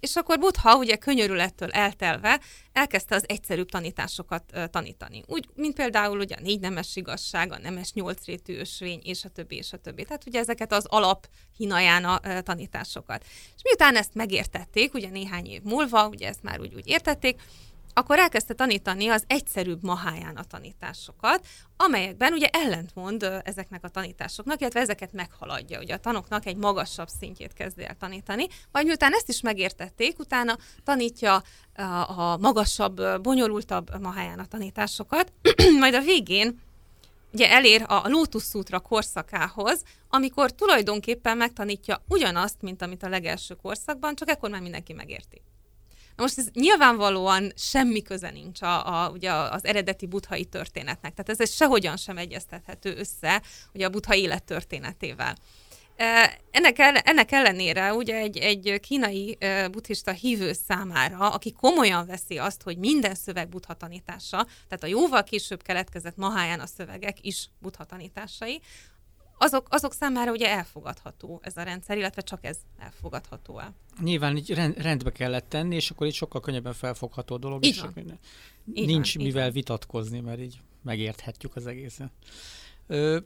[0.00, 2.40] És akkor Buddha ugye könyörülettől eltelve
[2.72, 5.22] elkezdte az egyszerűbb tanításokat uh, tanítani.
[5.26, 9.56] Úgy, mint például ugye a négy nemes igazság, a nemes nyolcrétű ösvény, és a többi,
[9.56, 10.04] és a többi.
[10.04, 13.24] Tehát ugye ezeket az alap hinajána uh, tanításokat.
[13.56, 17.40] És miután ezt megértették, ugye néhány év múlva, ugye ezt már úgy, úgy értették,
[17.98, 21.46] akkor elkezdte tanítani az egyszerűbb maháján a tanításokat,
[21.76, 25.80] amelyekben ugye ellentmond ezeknek a tanításoknak, illetve ezeket meghaladja.
[25.80, 30.56] Ugye a tanoknak egy magasabb szintjét kezdi el tanítani, majd miután ezt is megértették, utána
[30.84, 31.42] tanítja
[32.16, 35.32] a magasabb, bonyolultabb maháján a tanításokat,
[35.80, 36.60] majd a végén
[37.32, 44.14] ugye elér a Lotus Sutra korszakához, amikor tulajdonképpen megtanítja ugyanazt, mint amit a legelső korszakban,
[44.14, 45.42] csak ekkor már mindenki megérti.
[46.18, 51.14] Na most ez nyilvánvalóan semmi köze nincs a, a, ugye az eredeti buthai történetnek.
[51.14, 53.42] Tehát ez, sehogyan sem egyeztethető össze
[53.72, 55.36] ugye a butha élettörténetével.
[56.50, 59.38] Ennek, ellen, ennek ellenére ugye egy, egy kínai
[59.70, 65.22] buddhista hívő számára, aki komolyan veszi azt, hogy minden szöveg buddha tanítása, tehát a jóval
[65.22, 68.60] később keletkezett Maháján a szövegek is buddha tanításai,
[69.38, 73.74] azok, azok számára ugye elfogadható ez a rendszer, illetve csak ez elfogadható el.
[74.02, 77.80] Nyilván így rendbe kellett tenni, és akkor itt sokkal könnyebben felfogható a dolog, így és
[77.80, 78.18] van.
[78.74, 79.52] Így nincs van, mivel van.
[79.52, 82.10] vitatkozni, mert így megérthetjük az egészet.
[82.86, 83.18] Ö,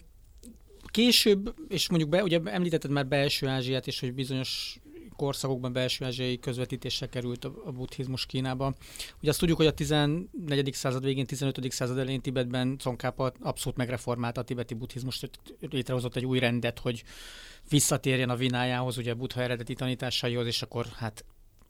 [0.86, 4.80] később, és mondjuk be, ugye említetted már belső Ázsiát, és hogy bizonyos
[5.22, 8.74] korszakokban belső ázsiai közvetítésre került a, a buddhizmus Kínába.
[9.20, 10.72] Ugye azt tudjuk, hogy a 14.
[10.72, 11.72] század végén, 15.
[11.72, 15.30] század elején Tibetben Tsongkhapa abszolút megreformálta a tibeti buddhizmust,
[15.70, 17.04] létrehozott egy új rendet, hogy
[17.68, 21.24] visszatérjen a vinájához, ugye a buddha eredeti tanításaihoz, és akkor hát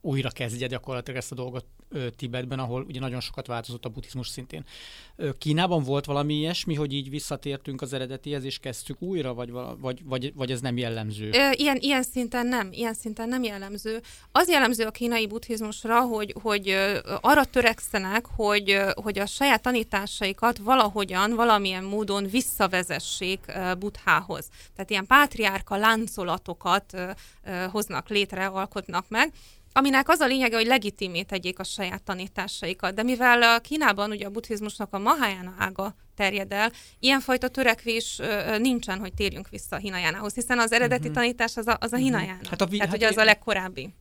[0.05, 4.28] újra kezdje gyakorlatilag ezt a dolgot ö, Tibetben, ahol ugye nagyon sokat változott a buddhizmus
[4.28, 4.64] szintén.
[5.16, 9.50] Ö, Kínában volt valami ilyesmi, hogy így visszatértünk az eredetihez, és kezdtük újra, vagy,
[9.80, 11.28] vagy, vagy, vagy ez nem jellemző?
[11.32, 14.00] Ö, ilyen, ilyen szinten nem, ilyen szinten nem jellemző.
[14.32, 16.76] Az jellemző a kínai buddhizmusra, hogy, hogy
[17.20, 23.40] arra törekszenek, hogy, hogy a saját tanításaikat valahogyan, valamilyen módon visszavezessék
[23.78, 24.48] buddhához.
[24.74, 26.96] Tehát ilyen pátriárka láncolatokat
[27.70, 29.32] hoznak létre, alkotnak meg,
[29.72, 32.94] aminek az a lényege, hogy legitimé tegyék a saját tanításaikat.
[32.94, 38.20] De mivel Kínában ugye a buddhizmusnak a Mahayana ága terjed el, ilyenfajta törekvés
[38.58, 41.14] nincsen, hogy térjünk vissza a Hinajánához, hiszen az eredeti uh-huh.
[41.14, 42.04] tanítás az a, az a mhm.
[42.04, 42.48] Hinajána.
[42.50, 43.94] Hát a vi- Tehát hát ugye az a legkorábbi.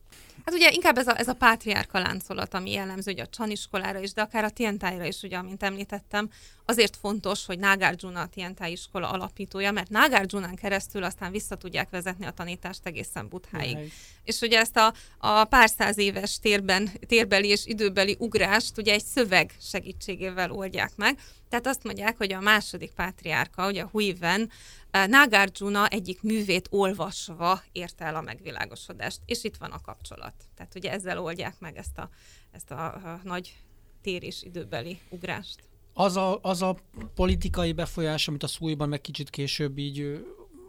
[0.44, 4.12] Hát ugye inkább ez a, ez a pátriárka láncolat, ami jellemző ugye a csaniskolára is,
[4.12, 6.30] de akár a Tientájra is, ugye, amint említettem,
[6.64, 12.26] azért fontos, hogy Nagarjuna a Tientáj iskola alapítója, mert Nagarjunán keresztül aztán vissza tudják vezetni
[12.26, 13.76] a tanítást egészen Butháig.
[13.76, 13.94] Nice.
[14.24, 19.04] És ugye ezt a, a pár száz éves térben, térbeli és időbeli ugrást ugye egy
[19.04, 21.18] szöveg segítségével oldják meg,
[21.48, 24.50] Tehát azt mondják, hogy a második pátriárka, ugye a Huiven,
[24.92, 30.34] Nagarjuna egyik művét olvasva érte el a megvilágosodást, és itt van a kapcsolat.
[30.54, 32.10] Tehát ugye ezzel oldják meg ezt a,
[32.50, 33.56] ezt a, nagy
[34.02, 35.62] tér és időbeli ugrást.
[35.94, 36.76] Az a, az a
[37.14, 40.24] politikai befolyás, amit a szújban meg kicsit később így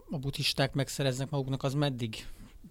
[0.10, 2.28] a buddhisták megszereznek maguknak, az meddig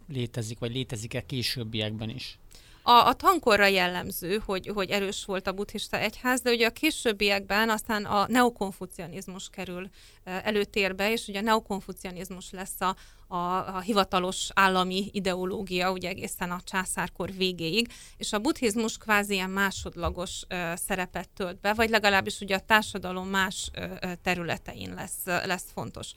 [0.08, 2.38] létezik, vagy létezik-e későbbiekben is?
[2.82, 7.70] A, a tankorra jellemző, hogy, hogy erős volt a buddhista egyház, de ugye a későbbiekben
[7.70, 9.88] aztán a neokonfucianizmus kerül
[10.24, 12.96] előtérbe, és ugye a neokonfucianizmus lesz a,
[13.32, 19.50] a, a hivatalos állami ideológia, ugye egészen a császárkor végéig, és a buddhizmus kvázi ilyen
[19.50, 23.86] másodlagos ö, szerepet tölt be, vagy legalábbis ugye a társadalom más ö,
[24.22, 26.12] területein lesz, lesz fontos.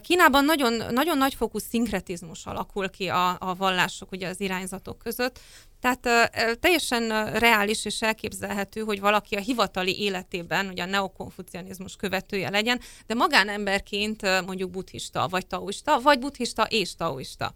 [0.00, 5.40] Kínában nagyon, nagyon nagyfokú szinkretizmus alakul ki a, a vallások, ugye az irányzatok között,
[5.80, 12.50] tehát uh, teljesen reális és elképzelhető, hogy valaki a hivatali életében, ugye a neokonfucianizmus követője
[12.50, 17.54] legyen, de magánemberként uh, mondjuk buddhista, vagy taoista, vagy buddhista és taoista.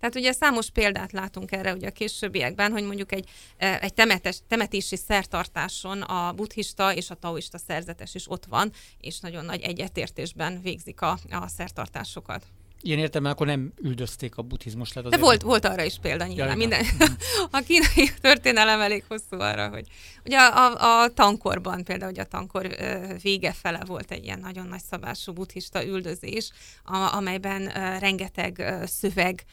[0.00, 4.96] Tehát ugye számos példát látunk erre ugye a későbbiekben, hogy mondjuk egy, egy temetes, temetési
[4.96, 11.00] szertartáson a buddhista és a taoista szerzetes is ott van, és nagyon nagy egyetértésben végzik
[11.00, 12.46] a, a szertartásokat.
[12.80, 14.92] Ilyen értem, akkor nem üldözték a buddhizmus.
[14.92, 16.48] Lehet De volt, volt arra is példa nyilván.
[16.48, 16.84] Ja, Minden,
[17.50, 19.86] a kínai történelem elég hosszú arra, hogy
[20.24, 22.76] ugye a, a, a tankorban például, hogy a tankor
[23.22, 26.50] vége fele volt egy ilyen nagyon nagy szabású buddhista üldözés,
[26.84, 27.66] a, amelyben
[27.98, 29.44] rengeteg szöveg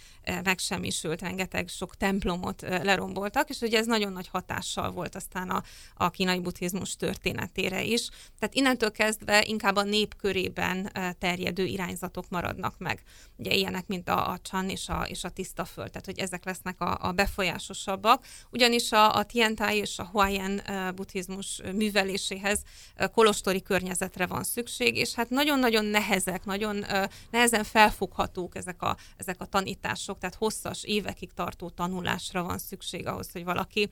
[0.43, 5.63] megsemmisült, rengeteg sok templomot leromboltak, és ugye ez nagyon nagy hatással volt aztán a,
[5.95, 8.09] a kínai buddhizmus történetére is.
[8.39, 13.03] Tehát innentől kezdve inkább a nép körében terjedő irányzatok maradnak meg.
[13.35, 16.45] Ugye ilyenek, mint a, a csan és a, és a tiszta föld, tehát hogy ezek
[16.45, 18.25] lesznek a, a befolyásosabbak.
[18.49, 20.61] Ugyanis a, a Tiantai és a Huayan
[20.95, 22.63] buddhizmus műveléséhez
[23.11, 26.85] kolostori környezetre van szükség, és hát nagyon-nagyon nehezek, nagyon
[27.31, 33.31] nehezen felfoghatók ezek a, ezek a tanítások, tehát hosszas évekig tartó tanulásra van szükség ahhoz,
[33.31, 33.89] hogy valaki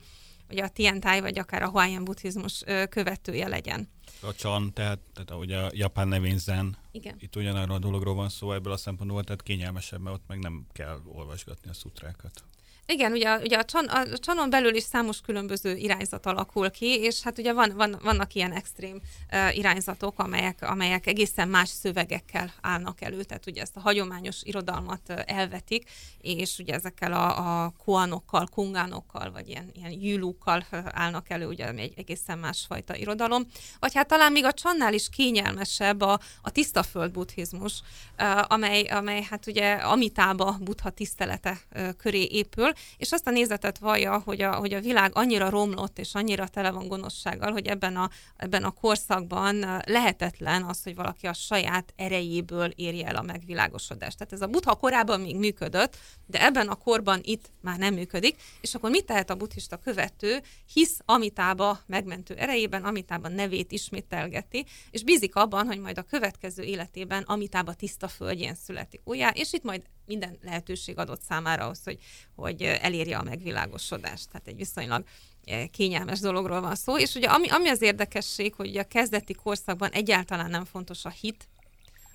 [0.50, 3.88] ugye a Tiantai vagy akár a Hawaiian buddhizmus követője legyen.
[4.20, 7.16] A chan, tehát, tehát ugye a japán nevén zen, Igen.
[7.18, 10.66] itt ugyanarról a dologról van szó ebből a szempontból, tehát kényelmesebb, mert ott meg nem
[10.72, 12.44] kell olvasgatni a szutrákat.
[12.92, 17.22] Igen, ugye, ugye a, csan, a csanon belül is számos különböző irányzat alakul ki, és
[17.22, 19.00] hát ugye van, van, vannak ilyen extrém
[19.32, 25.00] uh, irányzatok, amelyek, amelyek egészen más szövegekkel állnak elő, tehát ugye ezt a hagyományos irodalmat
[25.08, 25.90] uh, elvetik,
[26.20, 31.92] és ugye ezekkel a, a kuanokkal, kungánokkal, vagy ilyen, ilyen jülúkkal állnak elő, ugye egy
[31.96, 33.46] egészen másfajta irodalom.
[33.78, 37.80] Vagy hát talán még a csannál is kényelmesebb a, a tisztaföld buddhizmus,
[38.18, 43.78] uh, amely, amely hát ugye Amitába buddha tisztelete uh, köré épül, és azt a nézetet
[43.78, 47.96] vallja, hogy a, hogy a világ annyira romlott és annyira tele van gonoszsággal, hogy ebben
[47.96, 54.18] a, ebben a korszakban lehetetlen az, hogy valaki a saját erejéből érje el a megvilágosodást.
[54.18, 58.36] Tehát ez a buddha korában még működött, de ebben a korban itt már nem működik,
[58.60, 60.42] és akkor mit tehet a buddhista követő?
[60.72, 67.22] Hisz Amitába megmentő erejében, Amitába nevét ismételgeti, és bízik abban, hogy majd a következő életében
[67.22, 71.98] Amitába tiszta földjén születik újjá, és itt majd minden lehetőség adott számára ahhoz, hogy,
[72.34, 74.28] hogy elérje a megvilágosodást.
[74.30, 75.04] Tehát egy viszonylag
[75.44, 79.90] eh, kényelmes dologról van szó, és ugye ami, ami az érdekesség, hogy a kezdeti korszakban
[79.90, 81.48] egyáltalán nem fontos a hit,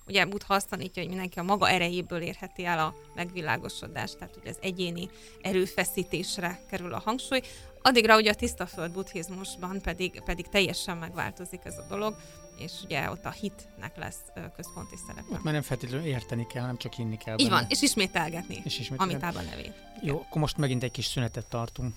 [0.08, 4.48] ugye Buddha azt tanítja, hogy mindenki a maga erejéből érheti el a megvilágosodást, tehát hogy
[4.48, 5.08] az egyéni
[5.42, 7.40] erőfeszítésre kerül a hangsúly.
[7.82, 12.16] Addigra ugye a tiszta föld buddhizmusban pedig, pedig teljesen megváltozik ez a dolog,
[12.57, 14.21] és ugye ott a hitnek lesz
[14.55, 15.33] központi szerepe.
[15.33, 17.39] Ott már nem feltétlenül érteni kell, nem csak hinni kell.
[17.39, 17.59] Így benne.
[17.59, 19.25] van, és ismételgetni, és ismételgetni.
[19.25, 19.73] Amitában nevét.
[20.01, 21.93] Jó, akkor most megint egy kis szünetet tartunk.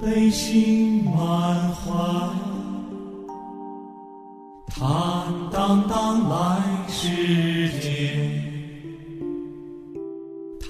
[0.00, 2.32] 悲心满怀，
[4.74, 6.32] 坦荡荡来
[6.88, 8.00] 世间，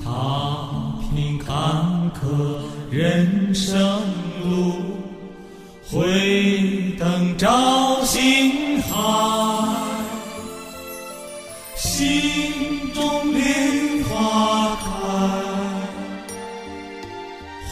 [0.03, 0.74] 踏平
[1.46, 2.58] 坎坷
[2.90, 4.02] 人生
[4.44, 4.74] 路，
[5.92, 8.92] 回灯照心海，
[11.76, 14.86] 心中莲花开。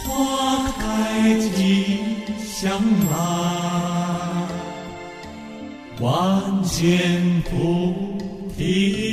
[0.05, 0.84] 花开
[1.55, 1.97] 吉
[2.45, 2.80] 祥
[3.11, 3.13] 来，
[5.99, 7.51] 万千菩
[8.55, 9.12] 提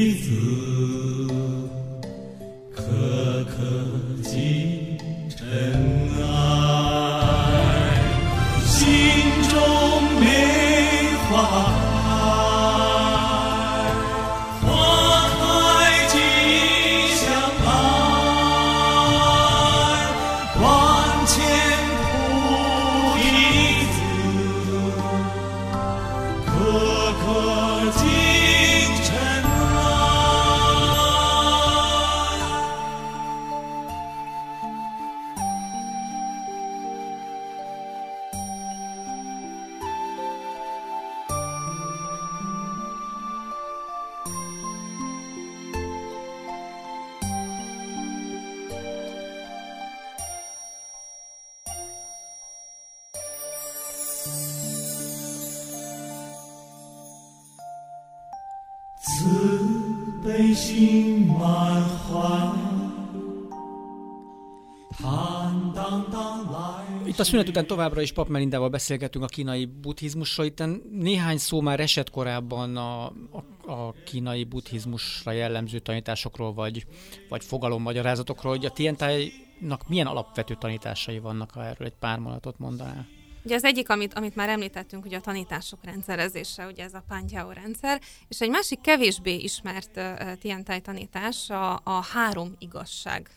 [67.21, 70.47] a szünet után továbbra is Pap Melindával beszélgetünk a kínai buddhizmusról.
[70.47, 76.87] Itt néhány szó már esett korábban a, a, a kínai buddhizmusra jellemző tanításokról, vagy,
[77.29, 83.07] vagy fogalommagyarázatok,ról hogy a Tientai-nak milyen alapvető tanításai vannak, ha erről egy pár mondatot mondanál.
[83.45, 87.53] Ugye az egyik, amit, amit már említettünk, ugye a tanítások rendszerezése, ugye ez a Pantyao
[87.53, 93.31] rendszer, és egy másik kevésbé ismert uh, Tientai tanítás a, a három igazság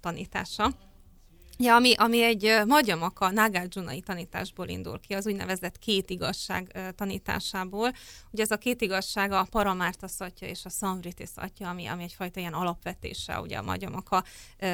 [0.00, 0.72] tanítása.
[1.58, 7.92] Ja, ami, ami egy magyamaka Nagarjunai tanításból indul ki, az úgynevezett két igazság tanításából.
[8.30, 12.40] Ugye ez a két igazság a Paramárta szatya és a Samvriti szatya, ami, ami egyfajta
[12.40, 14.24] ilyen alapvetése ugye a magyamaka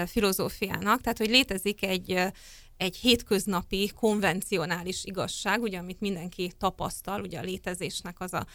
[0.06, 1.00] filozófiának.
[1.00, 2.32] Tehát, hogy létezik egy
[2.76, 8.46] egy hétköznapi, konvencionális igazság, ugye, amit mindenki tapasztal, ugye a létezésnek az a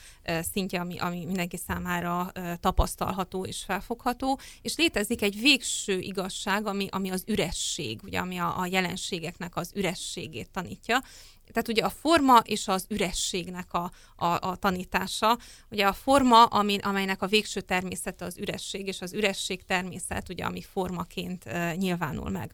[0.52, 7.10] szintje, ami, ami mindenki számára tapasztalható és felfogható, és létezik egy végső igazság, ami, ami
[7.10, 11.02] az üresség, ugye, ami a, a jelenségeknek az ürességét tanítja,
[11.52, 15.38] tehát ugye a forma és az ürességnek a, a, a tanítása.
[15.70, 20.44] Ugye a forma, ami, amelynek a végső természete az üresség, és az üresség természet, ugye,
[20.44, 22.52] ami formaként uh, nyilvánul meg.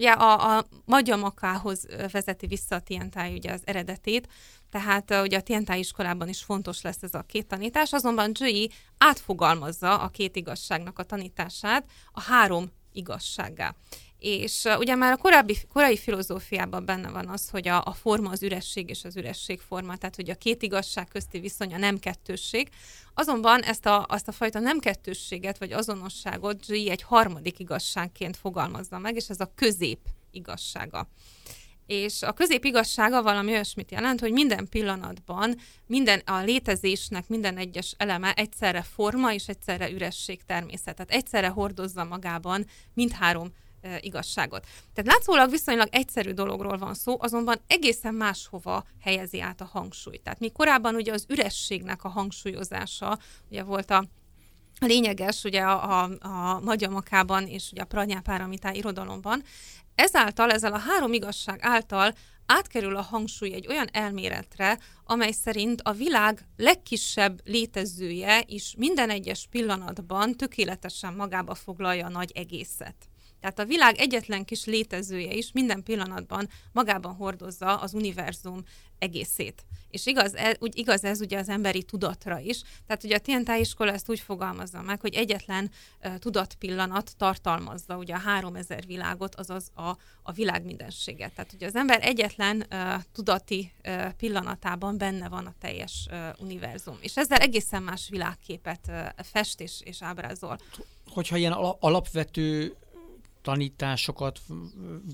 [0.00, 4.28] Ugye a, a magyamakához vezeti vissza a Tientáj ugye az eredetét,
[4.70, 9.98] tehát ugye a Tientáj iskolában is fontos lesz ez a két tanítás, azonban Zsui átfogalmazza
[9.98, 13.74] a két igazságnak a tanítását a három igazsággá.
[14.20, 18.42] És ugye már a korábbi, korai filozófiában benne van az, hogy a, a forma az
[18.42, 22.68] üresség és az üresség forma, tehát hogy a két igazság közti viszony a nem kettősség.
[23.14, 28.98] Azonban ezt a, azt a fajta nem kettősséget vagy azonosságot G egy harmadik igazságként fogalmazza
[28.98, 30.00] meg, és ez a közép
[30.30, 31.08] igazsága.
[31.86, 35.56] És a közép igazsága valami olyasmit jelent, hogy minden pillanatban,
[35.86, 40.96] minden a létezésnek minden egyes eleme egyszerre forma és egyszerre üresség természet.
[40.96, 43.52] Tehát egyszerre hordozza magában mindhárom
[44.00, 44.66] igazságot.
[44.94, 50.22] Tehát látszólag viszonylag egyszerű dologról van szó, azonban egészen máshova helyezi át a hangsúlyt.
[50.22, 53.18] Tehát mi korábban ugye az ürességnek a hangsúlyozása,
[53.48, 54.04] ugye volt a
[54.82, 59.42] a lényeges ugye a, a, a Magyarmakában és ugye a Pranyápáramitá irodalomban,
[59.94, 62.14] ezáltal, ezzel a három igazság által
[62.46, 69.46] átkerül a hangsúly egy olyan elméletre, amely szerint a világ legkisebb létezője is minden egyes
[69.50, 73.09] pillanatban tökéletesen magába foglalja a nagy egészet.
[73.40, 78.64] Tehát a világ egyetlen kis létezője is minden pillanatban magában hordozza az univerzum
[79.00, 79.64] egészét.
[79.90, 82.62] És igaz, ez, úgy, igaz ez ugye az emberi tudatra is.
[82.86, 85.70] Tehát ugye a Tientai iskola ezt úgy fogalmazza meg, hogy egyetlen
[86.04, 89.88] uh, tudatpillanat tartalmazza ugye a 3000 világot, azaz a,
[90.22, 91.32] a világ mindenséget.
[91.34, 96.98] Tehát ugye az ember egyetlen uh, tudati uh, pillanatában benne van a teljes uh, univerzum.
[97.00, 100.58] És ezzel egészen más világképet uh, fest és, és ábrázol.
[101.06, 102.76] Hogyha ilyen alapvető
[103.42, 104.40] tanításokat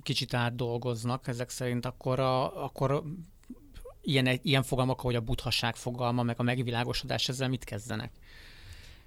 [0.03, 3.03] kicsit átdolgoznak ezek szerint, akkor, a, akkor
[4.03, 8.13] ilyen, ilyen fogalmak, ahogy a buddhaság fogalma, meg a megvilágosodás, ezzel mit kezdenek?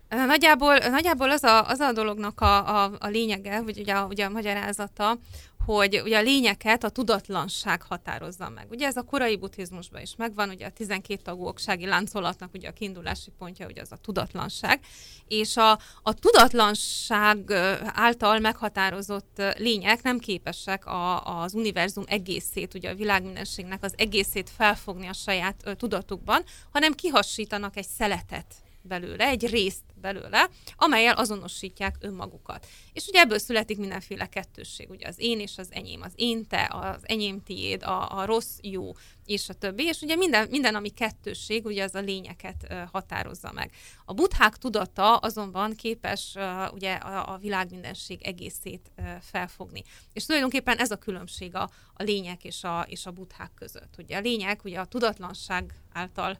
[0.09, 4.29] Nagyjából, nagyjából az, a, az a dolognak a, a, a lényege, vagy ugye ugye a
[4.29, 5.17] magyarázata,
[5.65, 8.67] hogy ugye a lényeket a tudatlanság határozza meg.
[8.69, 12.71] Ugye ez a korai buddhizmusban is megvan, ugye a 12 tagú oksági láncolatnak ugye a
[12.71, 14.79] kiindulási pontja ugye az a tudatlanság,
[15.27, 15.71] és a,
[16.03, 17.51] a tudatlanság
[17.85, 25.07] által meghatározott lények nem képesek a, az univerzum egészét, ugye a világmindenségnek az egészét felfogni
[25.07, 32.67] a saját tudatukban, hanem kihasítanak egy szeletet belőle, egy részt belőle, amelyel azonosítják önmagukat.
[32.93, 36.69] És ugye ebből születik mindenféle kettősség, ugye az én és az enyém, az én te,
[36.71, 38.91] az enyém tiéd, a, a rossz jó,
[39.25, 43.71] és a többi, és ugye minden, minden ami kettősség, ugye az a lényeket határozza meg.
[44.05, 46.35] A buthák tudata azonban képes
[46.73, 49.83] ugye a, a világ mindenség egészét felfogni.
[50.13, 53.93] És tulajdonképpen ez a különbség a, a lények és a, és a buthák között.
[53.97, 56.37] Ugye a lények ugye a tudatlanság által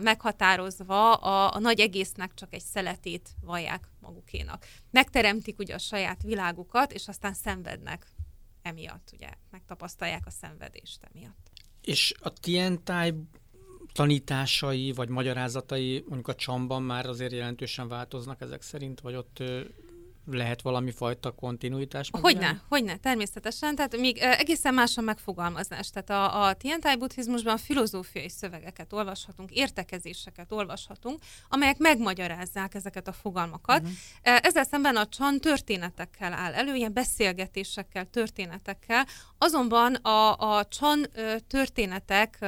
[0.00, 4.66] meghatározva a, a nagy egésznek csak egy szeletét vallják magukénak.
[4.90, 8.06] Megteremtik ugye a saját világukat, és aztán szenvednek
[8.62, 11.50] emiatt, ugye megtapasztalják a szenvedést emiatt.
[11.82, 13.14] És a Tientai
[13.92, 19.42] tanításai vagy magyarázatai mondjuk a csamban már azért jelentősen változnak ezek szerint, vagy ott
[20.30, 22.10] lehet valami fajta kontinuitás?
[22.20, 23.74] Hogyne, hogyne, természetesen.
[23.74, 25.90] Tehát még egészen más a megfogalmazás.
[25.90, 31.18] Tehát a, a Tientai buddhizmusban filozófiai szövegeket olvashatunk, értekezéseket olvashatunk,
[31.48, 33.80] amelyek megmagyarázzák ezeket a fogalmakat.
[33.80, 33.96] Uh-huh.
[34.22, 39.06] Ezzel szemben a csan történetekkel áll elő, ilyen beszélgetésekkel, történetekkel.
[39.38, 41.06] Azonban a, a csan
[41.46, 42.38] történetek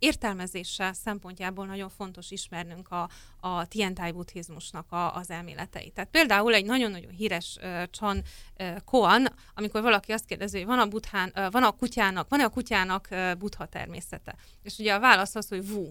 [0.00, 3.08] értelmezése szempontjából nagyon fontos ismernünk a,
[3.40, 5.92] a Tientai buddhizmusnak a, az elméleteit.
[5.92, 8.22] Tehát például egy nagyon-nagyon híres uh, Chan
[8.58, 12.44] uh, Koan, amikor valaki azt kérdezi, hogy van a, buthán, uh, van a kutyának, van-e
[12.44, 14.34] a kutyának uh, buddha természete?
[14.62, 15.88] És ugye a válasz az, hogy vu.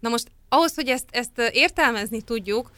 [0.00, 2.70] Na most ahhoz, hogy ezt, ezt értelmezni tudjuk,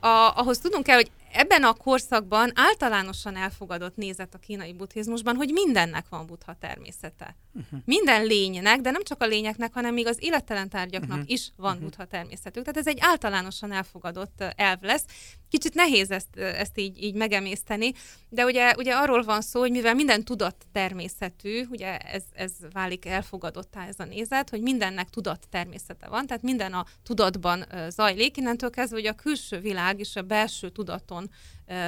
[0.00, 5.50] a, ahhoz tudunk kell, hogy ebben a korszakban általánosan elfogadott nézet a kínai buddhizmusban, hogy
[5.52, 7.36] mindennek van buddha természete.
[7.54, 7.80] Uh-huh.
[7.84, 11.30] Minden lénynek, de nem csak a lényeknek, hanem még az élettelen tárgyaknak uh-huh.
[11.30, 11.82] is van uh-huh.
[11.82, 12.64] buddha természetük.
[12.64, 15.04] Tehát ez egy általánosan elfogadott elv lesz.
[15.48, 17.92] Kicsit nehéz ezt, ezt így, így megemészteni,
[18.28, 23.06] de ugye, ugye arról van szó, hogy mivel minden tudat természetű, ugye ez, ez válik
[23.06, 28.70] elfogadottá ez a nézet, hogy mindennek tudat természete van, tehát minden a tudatban zajlik, innentől
[28.70, 31.21] kezdve, hogy a külső világ és a belső tudaton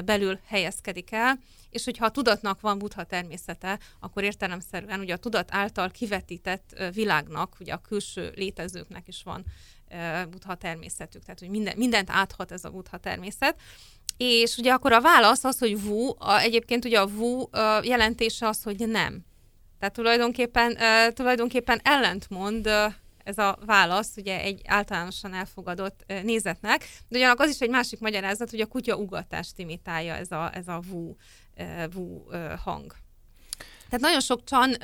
[0.05, 1.39] belül helyezkedik el,
[1.71, 7.57] és hogyha a tudatnak van buddha természete, akkor értelemszerűen ugye a tudat által kivetített világnak,
[7.61, 9.45] ugye a külső létezőknek is van
[10.31, 13.61] buddha természetük, tehát hogy minden, mindent áthat ez a buddha természet.
[14.17, 17.49] És ugye akkor a válasz az, hogy vu, a, egyébként ugye a vu
[17.83, 19.25] jelentése az, hogy nem.
[19.79, 20.77] Tehát tulajdonképpen,
[21.15, 22.69] tulajdonképpen ellentmond
[23.25, 28.51] ez a válasz ugye egy általánosan elfogadott nézetnek, de ugyanakkor az is egy másik magyarázat,
[28.51, 31.15] hogy a kutya ugatást imitálja ez a, ez a vu,
[31.93, 32.23] vu
[32.65, 32.95] hang.
[33.85, 34.77] Tehát nagyon sok csan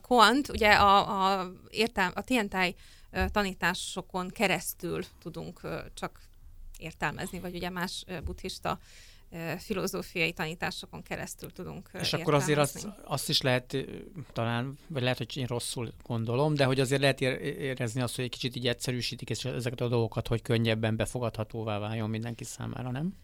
[0.00, 2.74] koant, ugye a, a, értelm, a tientáj
[3.32, 5.60] tanításokon keresztül tudunk
[5.94, 6.20] csak
[6.78, 8.78] értelmezni, vagy ugye más buddhista
[9.58, 13.76] filozófiai tanításokon keresztül tudunk És akkor azért azt, azt is lehet
[14.32, 18.30] talán, vagy lehet, hogy én rosszul gondolom, de hogy azért lehet érezni azt, hogy egy
[18.30, 23.14] kicsit így egyszerűsítik ezeket a dolgokat, hogy könnyebben befogadhatóvá váljon mindenki számára, nem?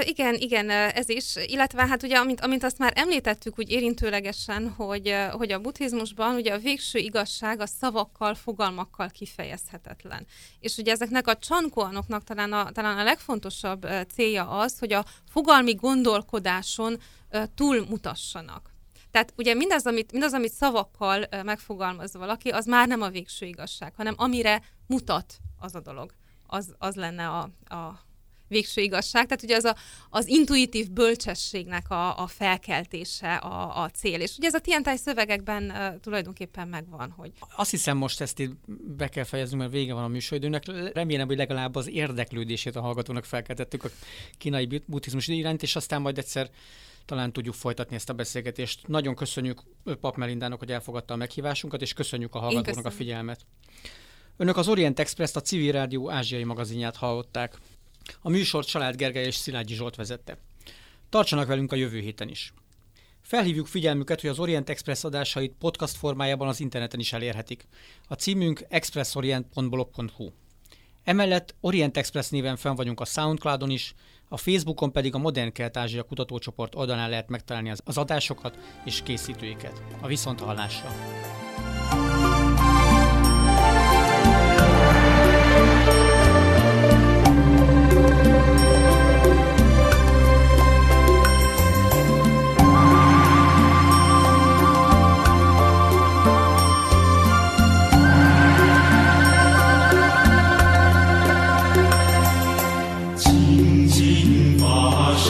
[0.00, 1.36] Igen, igen, ez is.
[1.36, 6.52] Illetve hát ugye, amint, amint azt már említettük úgy érintőlegesen, hogy, hogy a buddhizmusban ugye
[6.52, 10.26] a végső igazság a szavakkal, fogalmakkal kifejezhetetlen.
[10.60, 15.74] És ugye ezeknek a csankóanoknak talán a, talán a legfontosabb célja az, hogy a fogalmi
[15.74, 17.00] gondolkodáson
[17.54, 18.74] túlmutassanak.
[19.10, 23.92] Tehát ugye mindaz, amit, mindaz, amit szavakkal megfogalmaz valaki, az már nem a végső igazság,
[23.96, 26.12] hanem amire mutat az a dolog.
[26.46, 28.05] Az, az lenne a, a
[28.48, 29.26] végső igazság.
[29.26, 29.76] Tehát ugye az a,
[30.10, 34.20] az intuitív bölcsességnek a, a felkeltése a, a cél.
[34.20, 37.32] És ugye ez a Tientai szövegekben uh, tulajdonképpen megvan, hogy...
[37.56, 38.54] Azt hiszem most ezt itt
[38.96, 40.92] be kell fejeznünk, mert vége van a műsoridőnek.
[40.92, 43.88] Remélem, hogy legalább az érdeklődését a hallgatónak felkeltettük a
[44.38, 46.50] kínai buddhizmus iránt, és aztán majd egyszer
[47.04, 48.88] talán tudjuk folytatni ezt a beszélgetést.
[48.88, 49.62] Nagyon köszönjük
[50.00, 53.40] Pap Melindának, hogy elfogadta a meghívásunkat, és köszönjük a hallgatóknak a figyelmet.
[54.36, 57.58] Önök az Orient Express, a Civil Rádió ázsiai magazinját hallották.
[58.20, 60.38] A műsort Család Gergely és Szilágyi Zsolt vezette.
[61.08, 62.52] Tartsanak velünk a jövő héten is.
[63.22, 67.66] Felhívjuk figyelmüket, hogy az Orient Express adásait podcast formájában az interneten is elérhetik.
[68.08, 70.30] A címünk expressorient.blog.hu.
[71.04, 73.94] Emellett Orient Express néven fenn vagyunk a Soundcloudon is,
[74.28, 79.82] a Facebookon pedig a Modern Kelet-Ázsia kutatócsoport oldalán lehet megtalálni az adásokat és készítőiket.
[80.00, 80.88] A viszonthallásra!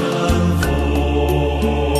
[0.06, 0.14] 春
[0.60, 1.95] 风